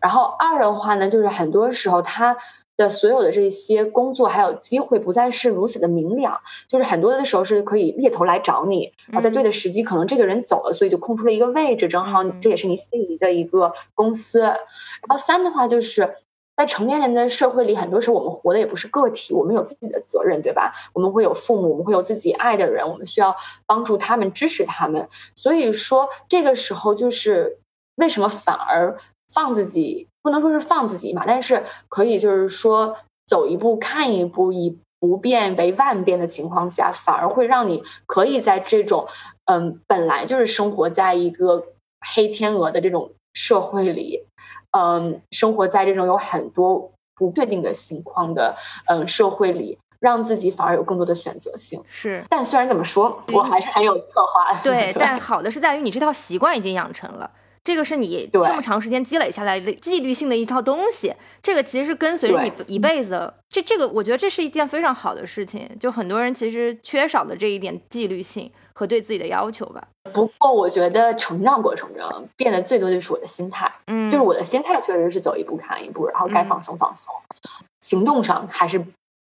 [0.00, 2.36] 然后二的话呢，就是很多时候他
[2.76, 14.40] 的所有的这些工作还有机会不再是如此的明了，就是很多的时候是可以猎头来找你，然后在对的时机，可能这个人走了，所以就空出了一个位置，正好这也是你心仪的一个公司。
[14.40, 14.56] 然
[15.08, 16.14] 后三的话就是。
[16.56, 20.72] 在成年人的社会里，很多时候我们活的也不是个体，我们有自己的责任，对吧？
[20.92, 23.34] 我们会有父母，我们会有自己爱的人，我们需要
[23.66, 25.08] 帮助他们、支持他们。
[25.34, 27.58] 所以说，这个时候就是
[27.96, 28.96] 为什么反而
[29.32, 39.06] 放自己，不能说是放自己嘛，但是可以就是说走一步看一步，以不变为万变的情况下，反而会让你可以在这种
[39.46, 41.66] 嗯本来就是生活在一个
[42.14, 44.24] 黑天鹅的这种社会里。
[44.76, 48.54] 嗯，生活在这种有很多不确定的情况的
[48.86, 51.80] 嗯社会里，让自己反而有更多的选择性。
[51.88, 54.52] 是，但虽然怎么说，我还是很有策划。
[54.62, 57.30] 对，但好的是在于你这套习惯已经养成了，
[57.62, 61.14] 这个是你这么长时间积累下来的纪律性的一套东西。
[61.40, 63.32] 这个其实是跟随着你一辈子。
[63.48, 65.70] 这这个，我觉得这是一件非常好的事情。
[65.78, 68.50] 就很多人其实缺少的这一点纪律性。
[68.74, 69.86] 和对自己的要求吧。
[70.12, 73.72] 不过，我觉得成长过程中变得最多的就是我的心态。
[73.86, 77.12] 嗯，就是我的心态确实是走一步看一步，然后该放松放松。
[77.80, 78.78] 行动上还是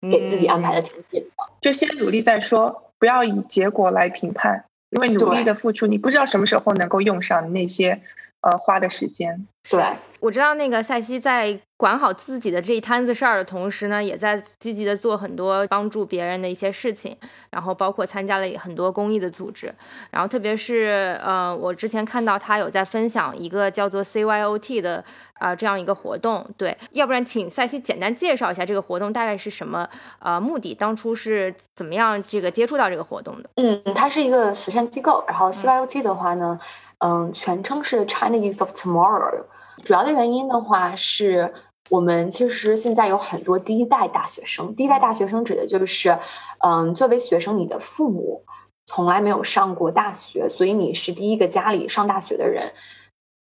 [0.01, 1.43] 给自己安排的挺紧的。
[1.61, 8.01] 就先努力再说，不要以结果来评判，因为努力的付出，你不知道什么时候能够用上那些
[8.41, 9.47] 呃花的时间。
[9.69, 9.83] 对。
[10.19, 17.17] 我知道那个赛西在管好自己的这一摊子事儿的同时呢，也在积极的做很多帮助别人的一些事情，
[17.49, 19.73] 然后包括参加了很多公益的组织，
[20.11, 25.03] 然后特别是呃，我之前看到他有在分享一个叫做 CYOT 的
[25.39, 33.49] 啊这样一个活动，对，要不然请赛西简单介绍一下这个活动大概是什么呃目的，当初是怎么样这个接触到这个活动的？
[33.55, 39.43] 嗯，它是一个慈善机构，然后 CYOT 的话呢，嗯，嗯全称是 China Youth of Tomorrow。
[39.83, 41.53] 主要的原因的话，是
[41.89, 44.73] 我们其实现在有很多第一代大学生。
[44.75, 46.17] 第一代大学生指的就是，
[46.59, 48.43] 嗯，作为学生，你的父母
[48.85, 52.71] 从来没有上过大学，所以你是第一个家里上大学的人。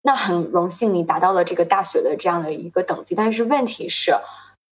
[0.03, 4.15] 那很荣幸你达到了这个大学的这样的一个等级，但是问题是。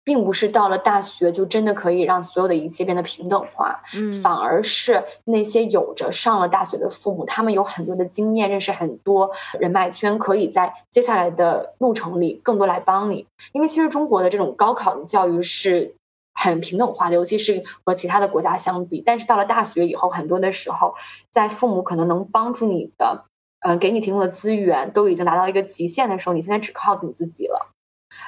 [0.04, 13.28] 并不是到了大学就真的可以让所有的一切变得平等化，嗯，反而是那些有着上了大学的父母，他们有很多的经验，认识很多人脉圈，可以在接下来的路程里更多来帮你。
[13.52, 15.94] 因为其实中国的这种高考的教育是
[16.34, 19.04] 很平等化的，尤其是和其他的国家相比。
[19.06, 20.96] 但是到了大学以后，很多的时候，
[21.30, 23.26] 在父母可能能帮助你的，
[23.60, 27.68] 嗯，给你提供的资源都已经达到一个极限的时候，你现在只靠你自己了。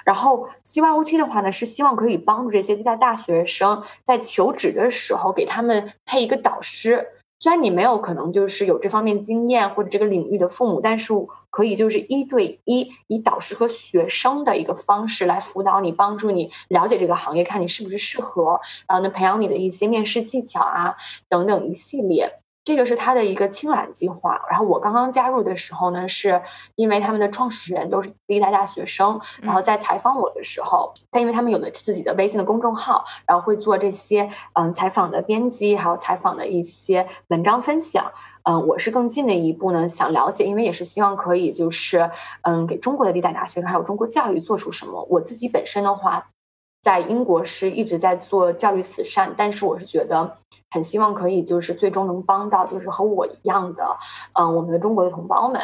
[0.06, 7.08] 然后 CYOT 的话呢，是希望可以帮助这些在大学生在求职的时候，给他们配一个导师。
[7.40, 11.12] 虽然你没有可能就是有这方面经验或者这个领域的父母，但是
[11.50, 20.96] 可以就是一对一以导师和学生的一个方式来辅导你，帮助你了解这个行业，看你是不是适合，然后呢培养你的一些面试技巧啊
[21.28, 22.40] 等等一系列。
[22.66, 26.42] 这个是他的一个青蓝计划，然后我刚刚加入的时候呢，是
[26.76, 38.10] 因为他们的创始人都是第一代大学生，然后在采访我的时候，但因为他们有了自己的微信的公众号，然后会做这些嗯采访的编辑，还有采访的一些文章分享，
[38.44, 42.10] 嗯，我是更近的一步呢，想了解，因为也是希望可以就是
[42.44, 45.06] 嗯给中国的第一代大学生还有中国教育做出什么。
[45.10, 46.30] 我自己本身的话。
[46.84, 50.38] 在英国是一直在做教育慈善，但是我是觉得
[50.70, 53.98] 很希望可以就是最终能帮到就是和我一样的，
[54.34, 55.62] 嗯，我们的中国的同胞们。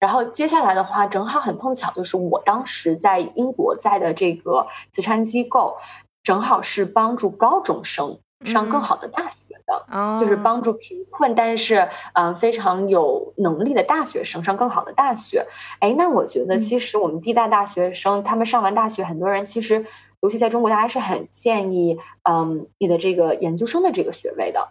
[0.00, 5.76] 然后接下来的话，正好很碰巧，就是我当时在英国在的这个慈善机构，
[6.22, 15.46] 正好是帮助高中生上更好的大学的，就是帮助贫困但是嗯非常有能力的大学生上更好的大学。
[15.80, 19.84] 哎，那我觉得其实我们地大大学生他们上完大学，很多人其实。
[20.24, 24.66] 尤其在中国，大家是很建议，嗯，你的这个研究生的这个学位的。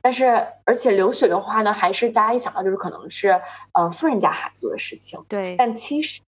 [0.00, 3.38] 但是，而且留学的话呢，还是大家一想到就是可能是，
[3.74, 5.22] 呃，富人家孩子做的事情。
[5.28, 5.56] 对。
[5.56, 6.22] 但其实。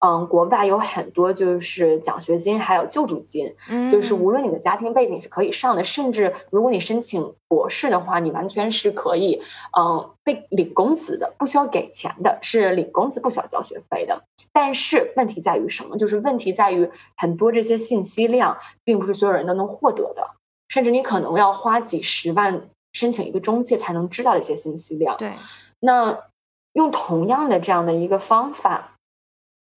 [0.00, 3.52] 嗯，国外有很多就是奖学金，还有救助金，
[3.90, 9.42] 就是无论你的家庭背景是可以上的，甚至如果你申请博士的话，你完全是可以，
[9.76, 14.22] 嗯，被领工资的，不需要给钱的，是领工资，不需要交学费的。
[14.52, 15.96] 但是问题在于什么？
[15.96, 20.30] 就是问题在于很多这些信息量，并不是所有人都能获得的，
[20.68, 25.16] 甚至你可能要花几十万申请一个中介才能知道的一些信息量。
[25.16, 25.32] 对，
[25.80, 26.16] 那
[26.74, 28.94] 用同样的这样的一个方法，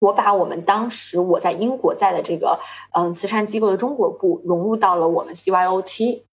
[0.01, 2.59] 我把我们当时我在英国在的这个
[2.93, 6.23] 嗯慈善机构的中国部融入到了我们 CYOT。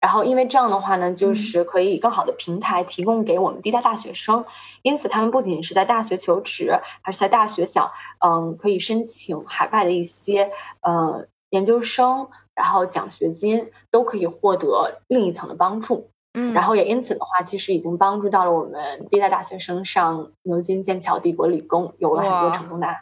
[0.00, 4.44] 然后，因为这样的话呢，就是可以更好的平台提供给我们第一代大学生，
[4.82, 6.70] 因此他们不仅是在大学求职，
[7.02, 7.90] 还是在大学想，
[8.24, 16.08] 嗯，可以申请海外的一些，呃，研究生，然后奖学金都可以获得另一层的帮助。
[16.34, 22.86] 嗯，然后也因此的话，其实已经帮助到了我们第一代大学生上牛津、剑桥、帝国理工，有了很多成功的。
[22.86, 22.94] 对，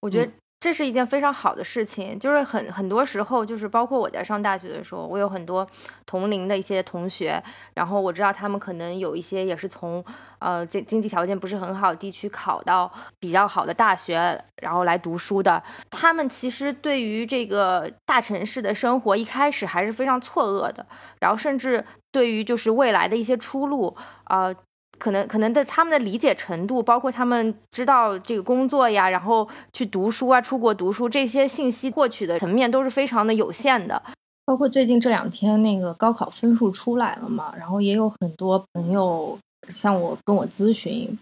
[0.00, 0.32] 我觉得。
[0.62, 5.66] 这是一件非常好的事情，就是很很多时候，就是包括我在上大学的时候，我有很多
[6.04, 10.04] 同龄的一些同学，然后我知道他们可能有一些也是从
[10.38, 15.62] 呃经经济条件不是很好地区考到比较好的大学，然后来读书的。
[15.88, 20.84] 他们其实对于这个大城市的生活一开始还是非常错愕的，
[21.20, 21.82] 然后甚至
[22.12, 24.54] 对于就是未来的一些出路啊。
[25.00, 34.00] 可能可能的他们的理解程度，包括他们知道这个工作呀，然后去读书啊，出国读书这些信息获取的层面都是非常的有限的。
[34.44, 41.18] 包括最近这两天那个高考分数出来了嘛，然后也有很多朋友向我跟我咨询，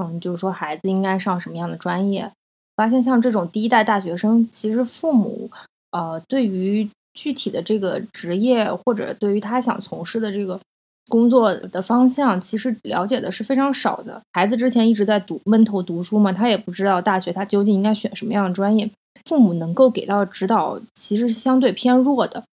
[0.00, 2.32] 嗯，就是说孩子应该上什么样的专业。
[2.74, 5.50] 发现像这种第一代大学生，其实父母
[5.90, 10.58] 呃对于具体的这个职业或者对于他想从事的这个。
[11.08, 14.20] 工作的方向其实了解的是非常少的。
[14.32, 18.90] 孩子之前一直在读闷头读书嘛，他也不知道大学他究竟应该选什么样的专业。
[19.24, 22.44] 父母能够给到指导，其实是相对偏弱的。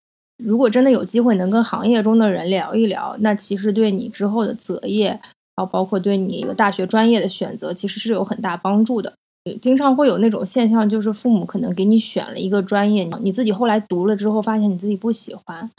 [0.42, 9.14] 如果真的有机会能跟行业中的人聊一聊，那其实对你之后的择业，然后包括对你一个大学专业的选择，其实是有很大帮助的。
[9.62, 15.70] 经常会有那种现象，就是父母可能给你选了一个专业，你自己后来读了之后，发现你自己不喜欢。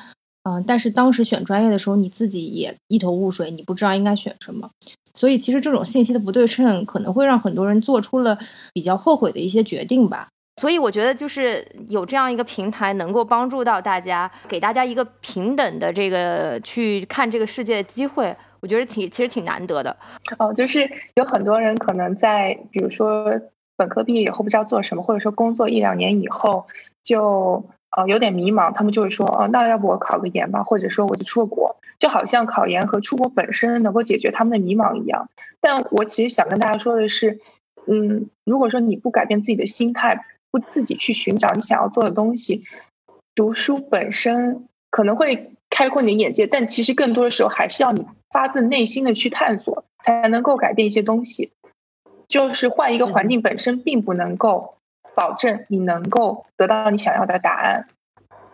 [0.47, 4.69] 嗯，但是当时选专业的时候，你自己也一头雾水，你不知道应该选什么，
[5.13, 8.37] 所以其实这种信息的不对称，可能会让很多人做出了
[8.71, 10.29] 比较后悔的一些决定吧。
[10.61, 19.97] 所以我觉得，就是有这样一个平台，能够帮助到大家，给大家一个平等的这个去看这个世界的机会，我觉得挺其实挺难得的。
[20.39, 23.25] 哦，就是有很多人可能在比如说
[23.75, 26.67] 本科毕业以后不知道做什么，或者说工作一两年以后
[27.03, 27.65] 就。
[27.97, 35.31] 呃，有点迷茫，他们就会说，哦，那要不我考个研吧，或者说我就出国，就好像考研和出国本身能够解决他们的迷茫一样。
[35.61, 37.39] 但我其实想跟大家说的是，
[37.87, 42.65] 嗯，如果说你不改变自己的心态，不自己去寻找你想要做的东西，
[43.33, 51.51] 读书本身可能会开阔你的眼界，但其实更多的时候还是要你发自内心的去探索，才能够改变一些东西。
[52.27, 54.76] 就是换一个环境本身并不能够。
[55.17, 57.87] 保证你能够得到你想要的答案，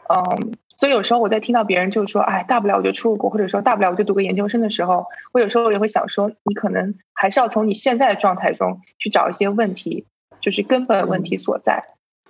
[0.08, 10.06] 嗯，所以有时候我在听到别人就是说，哎，大不了我就出国，或者说大不了我就读个研究生的时候，我有时候也会想说，你可能还是要从你现在的状态中去找一些问题，
[10.40, 11.84] 就是根本问题所在，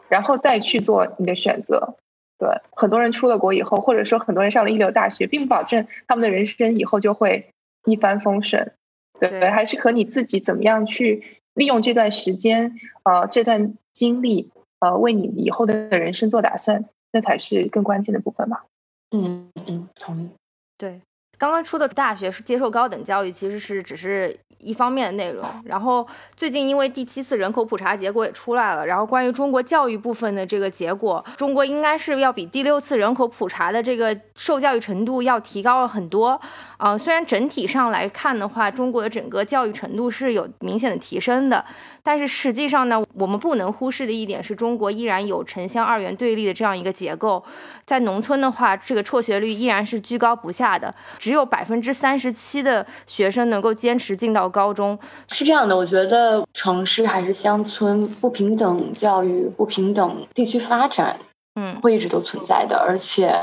[0.09, 1.95] 然后再去做你的选择。
[2.39, 7.51] 对，很多人出了国以后，或者说很多人上了一流大学，并不保证他们的人生以后就会
[7.85, 8.71] 一帆风顺。
[9.19, 11.39] 对，还是和你自己怎么样去。
[11.55, 18.65] 利用这段时间，呃，这段经历，呃，为你以后的人生做打算，那才是更关键的部分吧。
[19.11, 20.29] 嗯嗯，同意。
[20.77, 21.01] 对，
[21.37, 24.37] 刚刚说的大学是接受高等教育，其实是只是。
[24.59, 36.39] 一方面的内容，然后最近因为第七次人口普查结果也出来了，然后关于中国教育部分的这个结果，中国应该是要比第六次人口普查的这个受教育程度要提高了很多。
[36.77, 41.65] 啊，虽然整体上来看的话，中国的整个教育程度是有明显的提升的，
[42.03, 47.43] 但是实际上呢，我们不能忽视的一点是中国依然有城乡二元对立的这样一个结构，
[47.85, 54.43] 在农村的话，这个辍学率依然是居高不下的，只有百分之三十七的学生能够坚持进到。
[54.53, 61.17] 高中是这样的，我觉得城市还是乡村不平等教育、不平等地区发展，
[61.55, 63.33] 嗯，会一直都存在的，而且，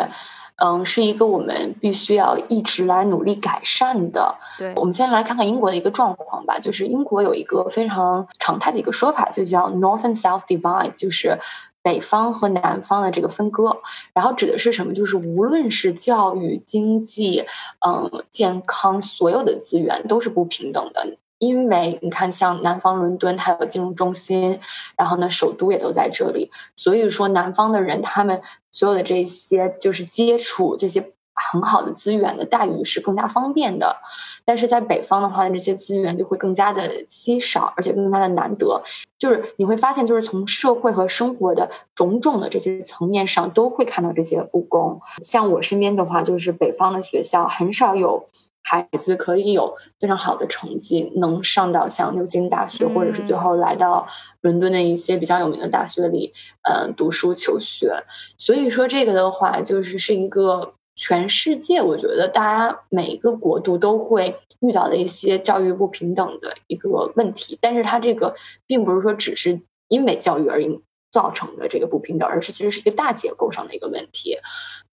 [0.63, 4.35] 嗯，是一个我们必须要一直来努力改善的。
[4.59, 11.39] 对，我们先来看看英国的一个状况吧，就是英国有一个非常常态的一个说法，就叫 North and South Divide，就是
[11.83, 13.79] 北方和南方的这个分割。
[14.13, 14.93] 然后指的是什么？
[14.93, 17.47] 就是无论是教育、经济，
[17.87, 21.07] 嗯，健康，所有的资源都是不平等的。
[21.41, 24.61] 因为你看，像南方伦敦，它有金融中心，
[24.95, 31.13] 然后呢，首都也都在这里，所以说南方的人，他们所有的这些就是接触这些
[31.51, 33.97] 很好的资源的待遇是更加方便的。
[34.45, 38.83] 但是在北方的话，这些资源就会更加的稀少，而且更加的难得。
[39.17, 45.01] 就是你会发现，就是从社会和生活的种种的这些层面上，都会看到这些不公。
[45.23, 48.27] 像我身边的话，就是北方的学校很少有。
[48.63, 54.07] 孩子可以有非常好的成绩，能上到像牛津大学，或者是最后来到
[54.43, 56.33] 伦敦的一些比较有名的大学里，
[56.63, 57.93] 嗯，读书求学。
[58.37, 67.59] 所以说，这个的话，就是是一个全世界，我觉得大家每一个国度都会遇到的一些教育不平等的一个问题。
[67.61, 68.35] 但是它这个
[68.67, 70.63] 并不是说只是因为教育而
[71.11, 74.39] 造成的这个不平等，而是其实是一个大结构上的一个问题。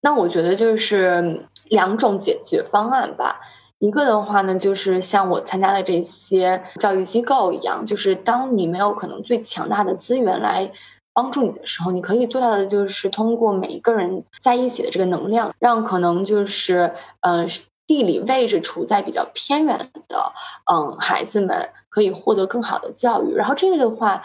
[0.01, 3.39] 那我觉得就是两种解决方案吧。
[3.79, 10.71] 一个的话呢，就是像我参加的这些教育机构一样，就是当你没有可能最强大的资源来
[11.13, 17.47] 帮助你的时候，你可以做到的就是通过每一个人在一起的这个能量，让可能就是嗯
[17.85, 20.33] 地理位置处在比较偏远的
[20.71, 23.35] 嗯孩子们可以获得更好的教育。
[23.35, 24.21] 然后这个的话。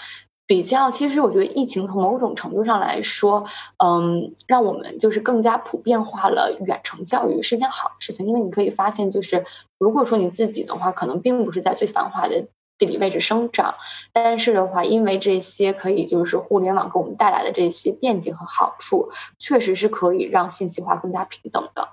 [0.52, 3.42] 比较，其实我觉得疫情从某种程度上来说，
[3.82, 9.42] 嗯，让我们就是更加普遍化了远程教育是件好事情，因为你可以发现，就是
[9.78, 12.44] 如果说你自己的话，可能并不是在最繁华的
[12.76, 13.74] 地理位置生长，
[14.12, 21.88] 但是的话，因为这些可以就是互联网给我们带来的这些便捷和好处，确实是可以让信息化更加平等的。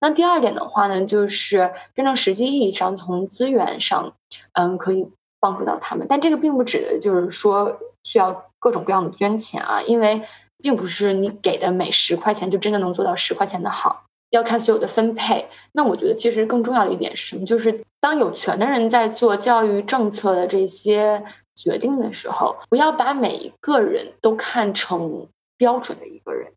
[0.00, 4.12] 那第二点的话呢，就是真正实际意义上从资源上，
[4.52, 5.08] 嗯，可以
[5.44, 7.78] 帮助到他们，但这个并不指的就是说。
[8.06, 10.20] 需要各种各样的捐钱啊，因为
[10.58, 15.48] 并不是你给的每十块钱就真的能做到十块钱的好，要看所有的分配。
[15.72, 17.46] 那我觉得其实更重要的一点是什么？
[17.46, 21.24] 就是当有权的人在做教育政策的这些
[21.54, 25.26] 决定的时候，不要把每一个人都看成
[25.56, 26.52] 标准的一个人。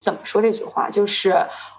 [0.00, 0.88] 怎么说这句话？
[0.88, 1.34] 就是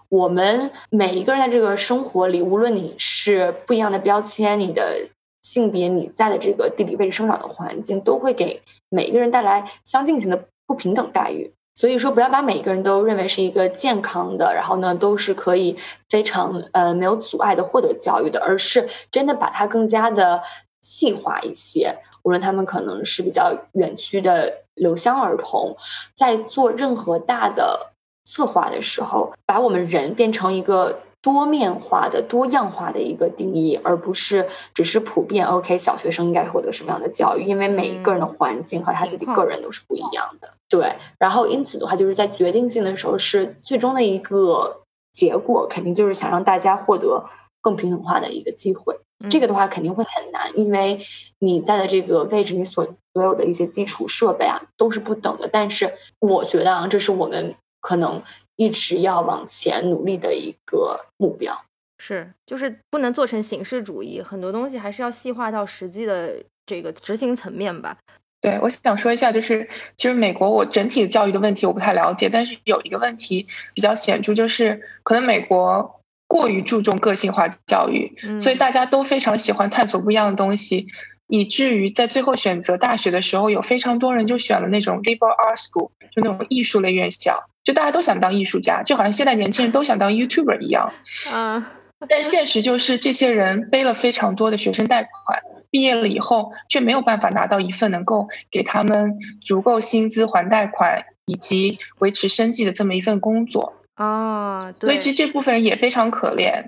[0.10, 5.08] 我们每一个人在这个生活里，无论你是不一样的标签，你的。
[5.44, 11.54] 性别你在的这个地理位置生长的环境，都会给每一个人带来相近型的不平等待遇。
[11.76, 15.76] 所以说，不要把每一个人都认为是一个健康的，然后呢，都是可以
[16.10, 20.42] 非常呃没有阻碍的获得教育的，而是真的把它更加的
[20.82, 21.96] 细化一些。
[22.24, 25.76] 无论他们可能是比较远区的留乡儿童，
[26.16, 27.92] 在做任何大的
[28.24, 31.00] 策划的时候，把我们人变成一个。
[31.24, 35.46] 多面化的、多样化的一个定义，而不是只是普遍。
[35.46, 37.44] OK，小学生应该获得什么样的教育？
[37.44, 40.54] 因为每一个人的环境和他自己个人都是不一样的。
[40.68, 44.82] 对，然后因此的话，就是在决定性的时候，是最终的一个
[45.14, 47.24] 结果，肯定就是想让大家获得
[47.62, 48.94] 更平等化的一个机会。
[49.30, 51.00] 这个的话肯定会很难，因为
[51.40, 55.48] 你在的这个位置，你所所有的一些基础设备啊都是不等的。
[55.50, 58.22] 但是我觉得啊，这是我们可能。
[58.56, 61.66] 一直要往前努力的一个目标
[61.98, 67.98] 是，就是不能做成形式主义，很多东西还是要细化到实际的这个执行层面吧。
[68.42, 80.88] 对，我想说一下，就是其实美国我整体的教育的问题我不太了解，但是有一个问题比较显著，就是可能美国过于注重个性化教育，所以大家都非常喜欢探索不一样的东西，
[81.34, 87.50] 以至于在最后选择大学的时候，有非常多人就选了那种 liberal arts school，就那种艺术类院校。
[87.64, 90.94] 就大家都想当艺术家，就好像现在年轻人都想当 YouTuber 一样。
[91.34, 91.66] 嗯，
[92.08, 103.74] 但现实就是这些人背了非常多的学生贷款，毕业了以后却没有办法拿到一份能够给他们足够薪资还贷款以及维持生计的这么一份工作。
[103.96, 106.66] 啊，所以其实这部分人也非常可怜。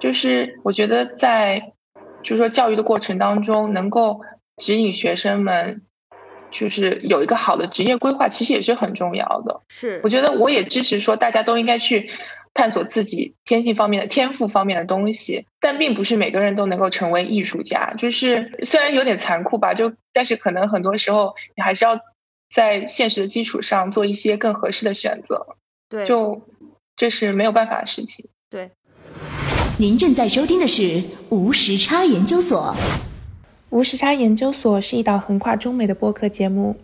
[0.00, 1.74] 就是我觉得在，
[2.22, 4.20] 就是说教育的过程当中，能够
[4.56, 5.82] 指引学生们。
[6.50, 9.60] 就是有一个好的职业规划，其实也是很重要的。
[9.68, 12.08] 是，我觉得我也支持说，大家都应该去
[12.54, 15.44] 探索自己天性方面的、天赋方面的东西。
[15.60, 17.92] 但并不是每个人都能够成为艺术家。
[17.98, 22.00] 就是虽然有点残酷吧，就但是可能很多时候你还是要
[22.48, 25.58] 在现实的基础上做一些更合适的选择。
[25.90, 26.40] 对，就
[26.96, 28.26] 这是没有办法的事情。
[29.80, 32.74] 您正在收听的是无时差研究所。
[33.70, 36.76] 无时差研究所是一档横跨中美的播客节目，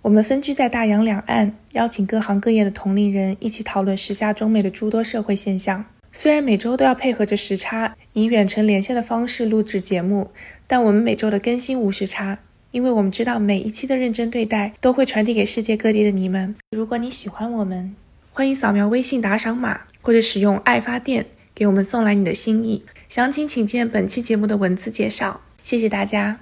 [0.00, 5.84] 我们分居在大洋两岸，邀请各行各业的同龄人一起讨论时下中美的诸多社会现象。
[6.10, 10.30] 虽然每周都要配合着时差，以远程连线的方式录制节目，
[10.66, 12.38] 但我们每周的更新无时差，
[12.70, 16.56] 因为我们知道每一期的认真对待都会传递给世界各地的你们。
[16.70, 17.94] 如果你喜欢我们，
[18.32, 21.26] 欢迎扫描微信打赏码，或者使用爱发电
[21.58, 22.84] 给我们送来你的心意。
[23.08, 25.40] 详情请见本期节目的文字介绍。
[25.64, 26.38] 谢谢大家。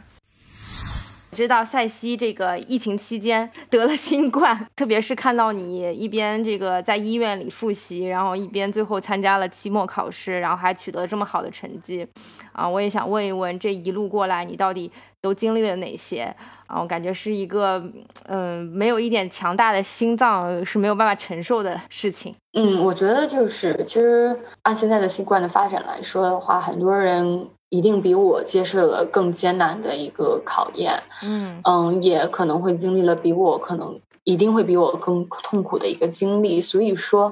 [1.32, 12.06] 知道塞西这个疫情期间得了新冠， 特别是看到你一边这个在医院里复习，然后一边最后参加了期末考试，然后还取得了这么好的成绩，
[12.52, 14.90] 啊，我也想问一问，这一路过来你到底
[15.26, 16.34] 都经历了哪些？
[16.66, 17.82] 啊，我感觉是一个，
[18.28, 22.34] 嗯，没有一点强大的心脏是没有办法承受的事情。
[22.54, 27.48] 嗯，我觉得就是，其实按现在的新冠的发展来说的话，很多人。
[27.68, 36.60] 一定比我接受了更艰难的一个考验，嗯嗯，也可能会经历了比我可能一定会比我更痛苦的一个经历。
[36.60, 37.30] 所以说，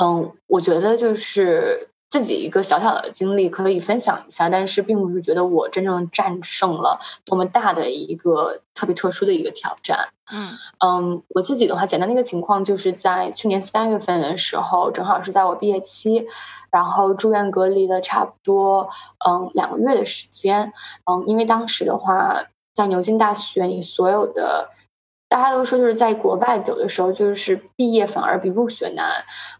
[0.00, 9.98] 嗯，我觉得就是自己一个小小的经历可以分享一下，但是并不是觉得我真正战胜了多么大的一个特别特殊的一个挑战。
[10.30, 16.24] 嗯嗯，我自己的话，简单的一个情况就是在去年三月份的时候，正好是在我毕业期。
[16.70, 18.88] 然后住院隔离了差不多
[19.26, 20.72] 嗯两个月的时间，
[21.10, 24.70] 嗯，因为当时的话在牛津大学，你所有的
[25.34, 29.10] 大家都说就是在国外有的时候就是毕业反而比入学难，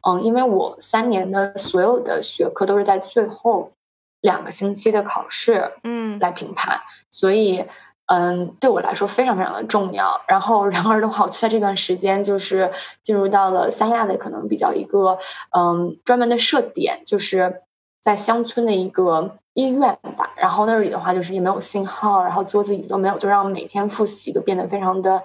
[0.06, 3.72] 嗯，因为我三年的所有的学科都是在最后
[4.20, 7.64] 两个星期的考试嗯来评判，所以。
[8.06, 10.20] 嗯，对我来说非常非常的重要。
[10.28, 12.70] 然后，然而的话，我在这段时间就是
[13.00, 15.18] 进入到了三亚的可能比较一个
[15.56, 17.62] 嗯专门的设点，就是
[18.02, 19.80] 在乡村的一个医院
[20.18, 20.30] 吧。
[20.36, 25.22] 然后那里的话，就是也没有信号，然后桌子椅子都没有，就让每天复习都变得非常的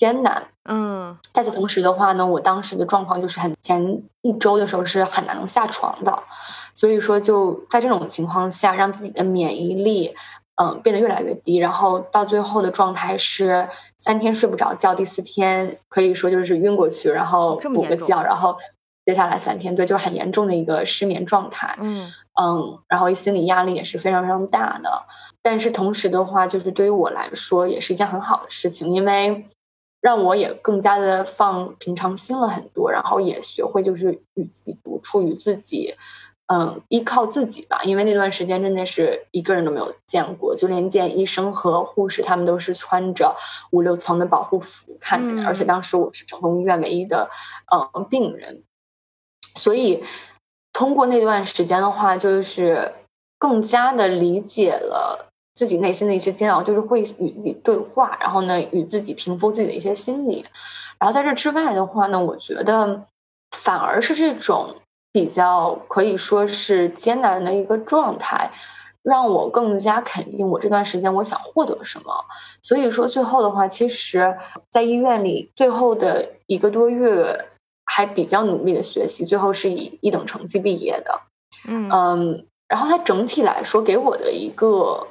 [0.00, 0.42] 艰难。
[0.64, 6.22] 嗯，在此同时的话呢，我当时的状况就是很前一周的时候是很难能下床的，
[6.72, 10.14] 所以说就在这种情况下，让自己的免疫力。
[10.62, 18.54] 嗯，变得越来越低，然后到最后的状态是三天睡不着觉，第四天可以说就是晕过去，然后补个觉，然后
[19.06, 21.74] 接下来三天，对，就是很严重的一个失眠状态。
[21.80, 25.02] 嗯嗯，然后心理压力也是非常非常大的。
[25.40, 29.46] 但是同时的话，就是对于我来说也是一件很好的事情，因为
[30.00, 35.94] 让我也更加的放平常心了很多，然后也学会就是与自己独处，与自己。
[36.52, 43.36] 嗯，依靠自己吧，因为那段时间真的是一个人都没有见过，就连见医生和护士，他们都是穿着
[43.70, 45.44] 五六层的保护服看见的。
[45.44, 47.30] 而且当时我是整栋医院唯一的
[47.94, 48.64] 嗯病人，
[49.54, 50.02] 所以
[50.72, 52.94] 通过那段时间的话，就是
[53.38, 60.44] 更加的理解了自己内心的一些煎熬，就是会与自己对话，然后呢，与自己平复自己的一些心理。
[60.98, 63.06] 然后在这之外的话呢，我觉得
[63.56, 64.74] 反而是这种。
[65.12, 68.48] 比较可以说是艰难的一个状态，
[69.02, 72.14] 让我更加肯定我这段时间我想获得什么。
[72.62, 74.32] 所以说最后的话，其实，
[74.70, 77.44] 在医院里最后的一个多月
[77.86, 81.20] 还比较努力的学习，最后是以一等成绩毕业的。
[81.66, 85.08] 嗯嗯，然后它整体来说给我的一个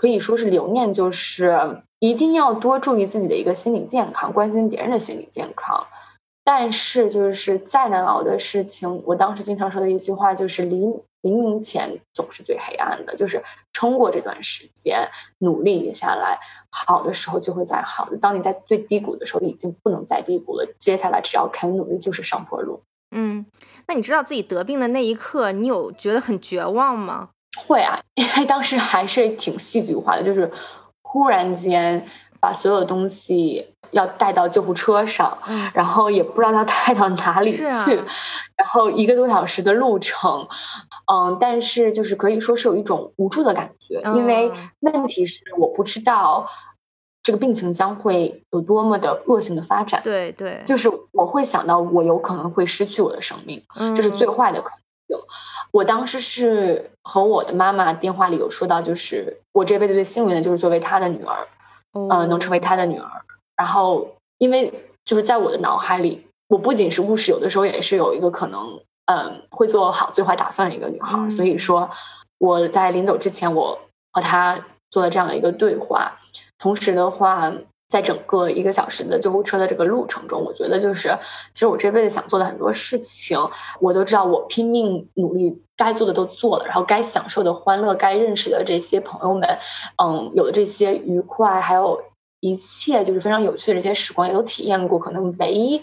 [0.00, 5.86] 可以说是留念，就是一定要多注意自己的一个心理健康，关心别人的心理健康。
[6.42, 10.80] 但是，就是再难熬的事情，我当时经常说的一句话就是“黎
[11.20, 13.44] 黎明前总是最黑暗的”，就是
[13.74, 15.06] 撑过这段时间，
[15.40, 16.38] 努力下来，
[16.70, 18.16] 好的时候就会再好的。
[18.16, 22.80] 当你在最低谷的时候，已经不能再低谷了，接下来只要肯努力，就是上坡路。
[23.14, 23.44] 嗯，
[23.86, 27.28] 那你知道自己得病的那一刻，你有觉得很绝望吗？
[27.56, 30.50] 会啊，因为当时还是挺戏剧化的，就是
[31.02, 32.06] 忽然间
[32.40, 33.74] 把所有东西。
[33.92, 35.36] 要带到救护车上，
[35.74, 37.64] 然后也不知道要带到哪里去，
[38.54, 40.46] 然后一个多小时的路程，
[41.12, 44.48] 嗯，但是就是可以说是有一种无助的感觉，因为
[44.78, 46.48] 问题是我不知道
[47.20, 53.60] 这个病情将会有多么的恶性的发展，对对，就是我会想到我有可能会失去我的生命，
[53.96, 54.70] 这是最坏的可
[55.10, 55.28] 能性。
[55.72, 61.46] 我当时是和我的妈妈电话里有说到，就是我这辈子最幸运的就是作为她的女儿，
[61.92, 63.10] 嗯，能成为她的女儿。
[63.56, 64.08] 然后，
[64.38, 64.72] 因为
[65.04, 71.28] 就是在我的脑海里，我不仅是务实，有的时候也是有一个可能，嗯，会做好最坏打算的一个女孩。
[71.28, 71.90] 所以说，
[72.38, 73.78] 我在临走之前，我
[74.12, 74.58] 和她
[74.90, 76.12] 做了这样的一个对话。
[76.58, 77.52] 同时的话，
[77.90, 81.08] 在整个一个小时的救护车的这个路程中，我觉得就是，
[81.52, 83.36] 其实我这辈子想做的很多事情，
[83.80, 89.46] 我都知道，我拼命努力，该做的都做了，然后该享受的欢乐，该认识的这些朋友们，
[90.02, 92.00] 嗯，有的这些愉快，还有。
[92.42, 95.78] 一切就是非常有趣的这些时光也都体验过，可能唯一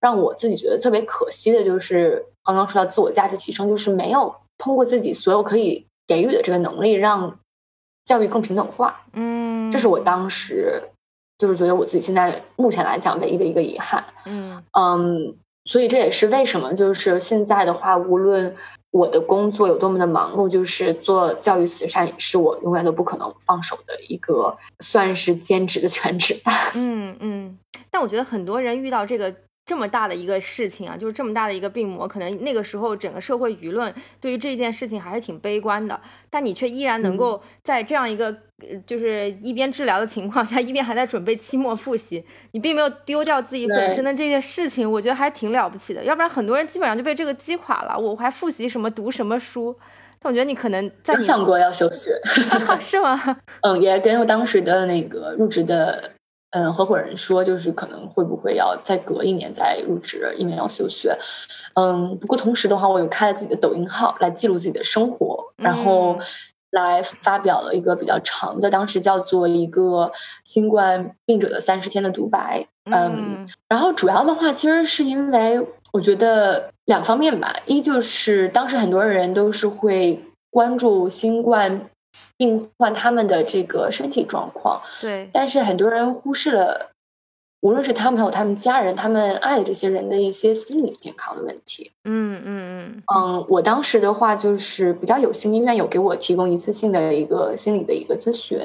[0.00, 7.38] 让我自己觉得特别可惜的就是刚刚说到自我价值提升，就是没有通过自己所有可以给予的这个能力，让
[8.04, 9.00] 教育更平等化。
[9.14, 10.82] 嗯，这是我当时
[11.44, 14.02] 就是觉得我自己现在目前来讲唯一的一个遗憾。
[14.24, 15.36] 嗯嗯，
[15.66, 18.56] 所以这也是为什么就是现在的话，无论
[18.90, 26.50] 我的工作有多么的忙碌，就是做教育慈善也是我永远都不可能放手的一个，算是兼职的 全职吧。
[26.74, 27.58] 嗯嗯，
[27.90, 29.34] 但我觉得很多人遇到这个。
[29.66, 35.98] 这么大的一个事情啊，就是这么大的一个病魔，可能那个时候整个社会舆论对于这件事情还是挺悲观的。
[36.28, 38.36] 但你却依然能够在这样一个
[38.86, 46.04] 就是一边治疗的情况下，一边还在准备期末复习，你并没有丢掉自己本身的这件事情，我觉得还是挺了不起的。
[46.04, 47.98] 要不然很多人基本上就被这个击垮了。
[47.98, 49.74] 我还复习什么，读什么书？
[50.20, 52.20] 但我觉得你可能在想过要休学，
[52.80, 53.38] 是吗？
[53.62, 56.10] 嗯，也跟我当时的那个入职的。
[56.54, 61.12] 嗯，合伙人说就是可能会不会要再隔一年再入职，因为要休学。
[61.74, 66.16] 嗯，不过同时的话，我有开了自己的抖音号来记录自己的生活，然后
[66.70, 70.12] 来发表了一个比较长的，当时叫做一个
[70.44, 72.64] 新冠病者的三十天的独白。
[72.84, 75.60] 嗯，然后主要的话其实是因为
[75.92, 81.90] 我觉得两方面吧，一就是当时很多人都是会关注新冠。
[82.36, 86.90] 病患他们的这个身体状况，对，但是很多人忽视了，
[87.60, 91.92] 无论是他们还有他们家人，他们爱的这些人的一些心理健康的问题。
[92.04, 98.58] 嗯嗯嗯嗯，我当时的话就是比较有幸，医院有给我提供一次性的一个心理的一个咨询，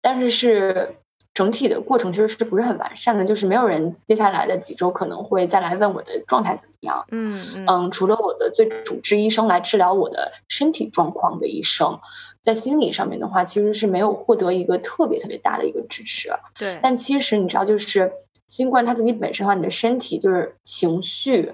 [0.00, 0.96] 但是是
[1.34, 7.04] 整体的过程其实是不是很完善的，就是没有人接下来的几周可能会再来问我的状态怎么样。
[7.10, 11.98] 嗯嗯嗯，除了我的最主治医生来治疗我的身体状况的医生。
[12.42, 16.30] 在心理上面的话，其实是没有获得一个特别特别大的一个支持。
[16.58, 18.10] 对，但其实你知道，就是
[18.46, 21.52] 新冠它自己本身的话，你的身体就是情绪，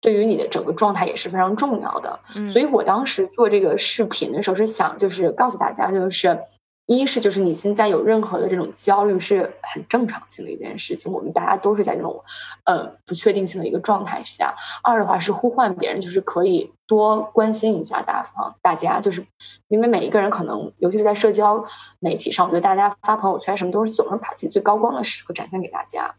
[0.00, 2.20] 对于你的整个状态也是非常重要的。
[2.34, 6.38] 嗯，所以我当时做这个视频的时候是想，就是告诉大家，就是。
[6.86, 12.22] 一是就是你现在有任何的这种焦虑是很正常性的一件事情，我们大家都是在这种，
[12.64, 14.54] 呃不确定性的一个状态下。
[14.84, 19.26] 二的话是呼唤别人，就是可以多关心一下大方大家，就是
[19.66, 21.64] 因为每一个人可能，尤其是在社交
[21.98, 26.14] 媒体上，我觉得大家发朋友圈什么都是总是把自己最高光的时刻展现给大家，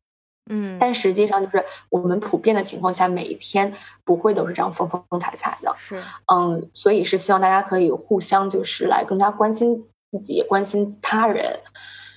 [0.50, 9.86] 嗯，但实际上就是我们普遍的情况下，每一天不会都是这样风风彩彩的，是，嗯，所以是希望大家可以互相就是来更加关心。
[10.18, 11.60] 自己也关心他人，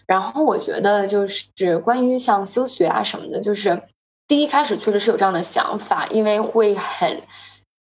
[0.07, 3.81] 然后我觉得就是关于像休学啊什么的，就是
[4.27, 7.23] 第一开始确实是有这样的想法，因为会很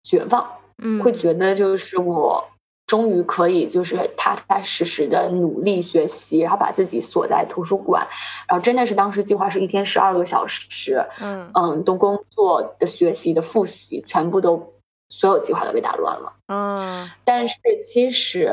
[0.02, 0.46] 绝望，
[0.82, 2.42] 嗯，会觉得就是我
[2.86, 8.06] 终于可以就是踏踏实实的努力学习，然后把自己锁在图书馆，
[8.48, 11.50] 然后真的是当时计划是一天十二个小时，嗯。
[11.54, 14.74] 嗯，都工作的学习的复习全部都
[15.08, 17.56] 所有计划都被打乱了，嗯，但是
[17.86, 18.52] 其实。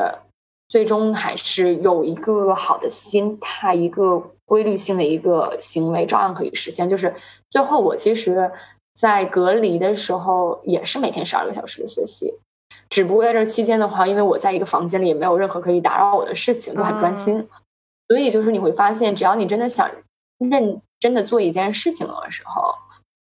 [0.68, 6.88] 最终还是有一个好的心态，一个规律性的一个行为，照样可以实现。
[6.88, 7.14] 就是
[7.50, 8.50] 最后，我其实，
[8.94, 12.34] 在隔离的时候也是每天十二个小时的学习，
[12.90, 17.48] 只不过在这期间的话，因为我在一个房间里，也没有任何可以打扰我的事情，就很专心。
[18.08, 19.90] 所以就是你会发现，只要你真的想
[20.38, 22.74] 认真的做一件事情的时候，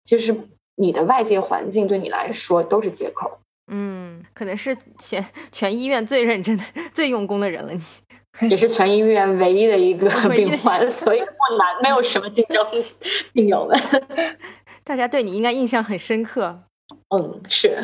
[0.05, 0.35] 其实
[0.77, 3.39] 你的外界环境对你来说都是借口。
[3.69, 6.65] 嗯，可能是全全医院最认真的、
[6.95, 7.73] 最用功的人了。
[8.41, 11.27] 你也是全医院唯一的一个 病患，所以不
[11.59, 12.65] 难，没有什么竞争
[13.33, 13.77] 病友们。
[14.85, 16.61] 大家对你应该印象很深刻。
[17.09, 17.83] 嗯，是。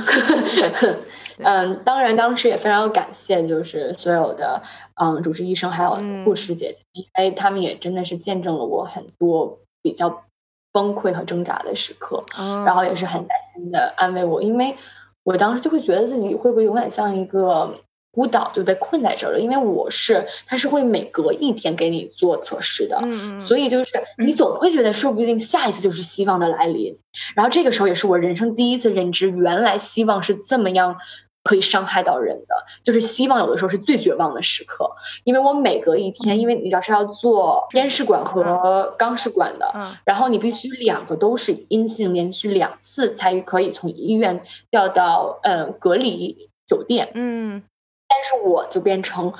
[1.42, 4.62] 嗯，当然，当时也非常感谢，就是所有的
[5.00, 10.24] 嗯主治医生还有护士姐姐，因为他们也真的是见证了我很多比较
[10.70, 12.22] 崩溃和挣扎的时刻，
[12.64, 14.76] 然后也是很耐心的安慰我，因为。
[15.24, 17.74] 我当时就会觉得自己会不会永远像一个
[18.10, 19.40] 孤岛，就被困在这儿了？
[19.40, 26.96] 因为我是，他是会每隔一天给你做测试的，嗯嗯，所以就是你总会觉得，说不定下一次就是希望的来临。
[27.34, 30.96] 然后这个时候也是我人生第一次认知，原来希望是这么样。
[31.44, 34.88] 可以伤害到人的，就是希望有的时候是最绝望的时刻，
[35.24, 39.68] 因为我每隔一天，因为你知道是要做咽试管和肛试管的，
[40.04, 44.40] 然后你必须两个都是阴性，连续两次才可以从医院
[44.70, 47.60] 调到嗯隔离酒店，嗯，
[48.08, 49.32] 但是我就变成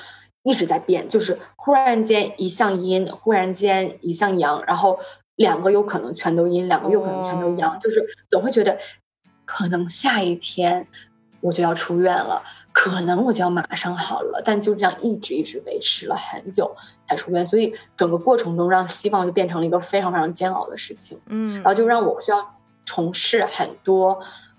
[0.43, 4.99] 一直在变，就是忽然间一项阴，忽然间一项阳，然后
[5.37, 8.77] 两个有可能全都阴，两个有可能全都阳，就是总会觉得
[9.45, 10.89] 可能下一天。
[11.43, 16.75] 我就要出院了，可能我就要马上好了，但就这样一直一直维持了很久
[17.07, 22.55] 才出院，所以整个过程中让希望就变成了一个非常非常煎熬的事情，嗯，然后就让我需要
[22.87, 24.19] 重试很多，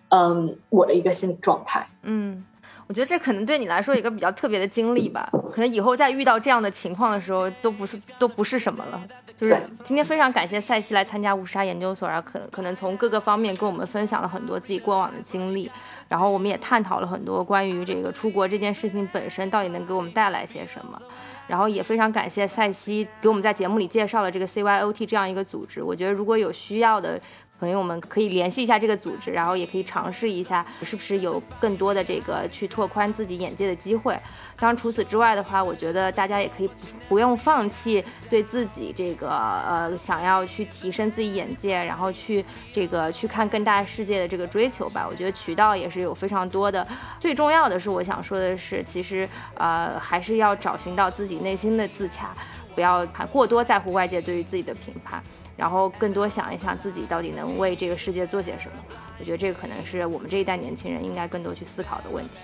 [0.09, 2.45] 嗯，我的一个心理状态，嗯，
[2.87, 9.01] 我觉得这可能对你来说一个比较特别的经历吧，可能以后再遇到这样的情况的时候，都不是都不是什么了。
[9.35, 15.71] 就是今天非常感谢赛西来参加五沙研究所，然后可能可能从各个方面跟我们分享了很多自己过往的经历，
[16.07, 21.01] 然后我们也探讨了很多关于这个出国这件事情本身到底能给我们带来些什么。
[21.45, 25.83] 然后也非常感谢赛西给我们在节目里介绍了这个 CYOT 这样一个组织。
[25.83, 27.19] 我觉得如果有需要的。
[27.63, 34.19] 朋友们可以联系一下这个组织，然后也可以尝试一下，是不是有更多的这个去拓宽自己眼界的机会。
[34.63, 36.69] 当，除此之外的话，我觉得大家也可以
[37.09, 45.05] 不用放弃对自己这个呃想要去提升自己眼界，然后去这个去看更大世界的这个追求吧。
[45.05, 46.87] 我觉得渠道也是有非常多的。
[47.19, 52.33] 最重要的是，我想说的是，其实呃还是要找寻到自己内心的自洽，
[52.73, 55.21] 不要过多在乎外界对于自己的评判。
[55.57, 58.77] 然后更多想一想自己到底能为这个世界做些什么，
[59.19, 62.37] 我觉得这个可能是我们这一代年轻人应该更多去思考的问题。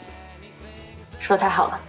[1.20, 1.80] 说太好了，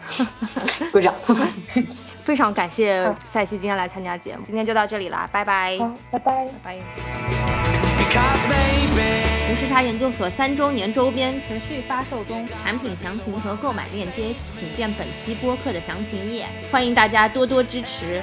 [0.92, 1.14] 鼓掌！
[2.22, 5.78] 非常感谢赛西今天来参加节目，今天就到这里啦，拜拜，
[6.10, 6.78] 拜拜，拜拜。
[9.50, 18.22] 无时差研究所三周年周边持续发售中，产品详情和购买链接请见本期播客的详情页，欢迎大家多多支持。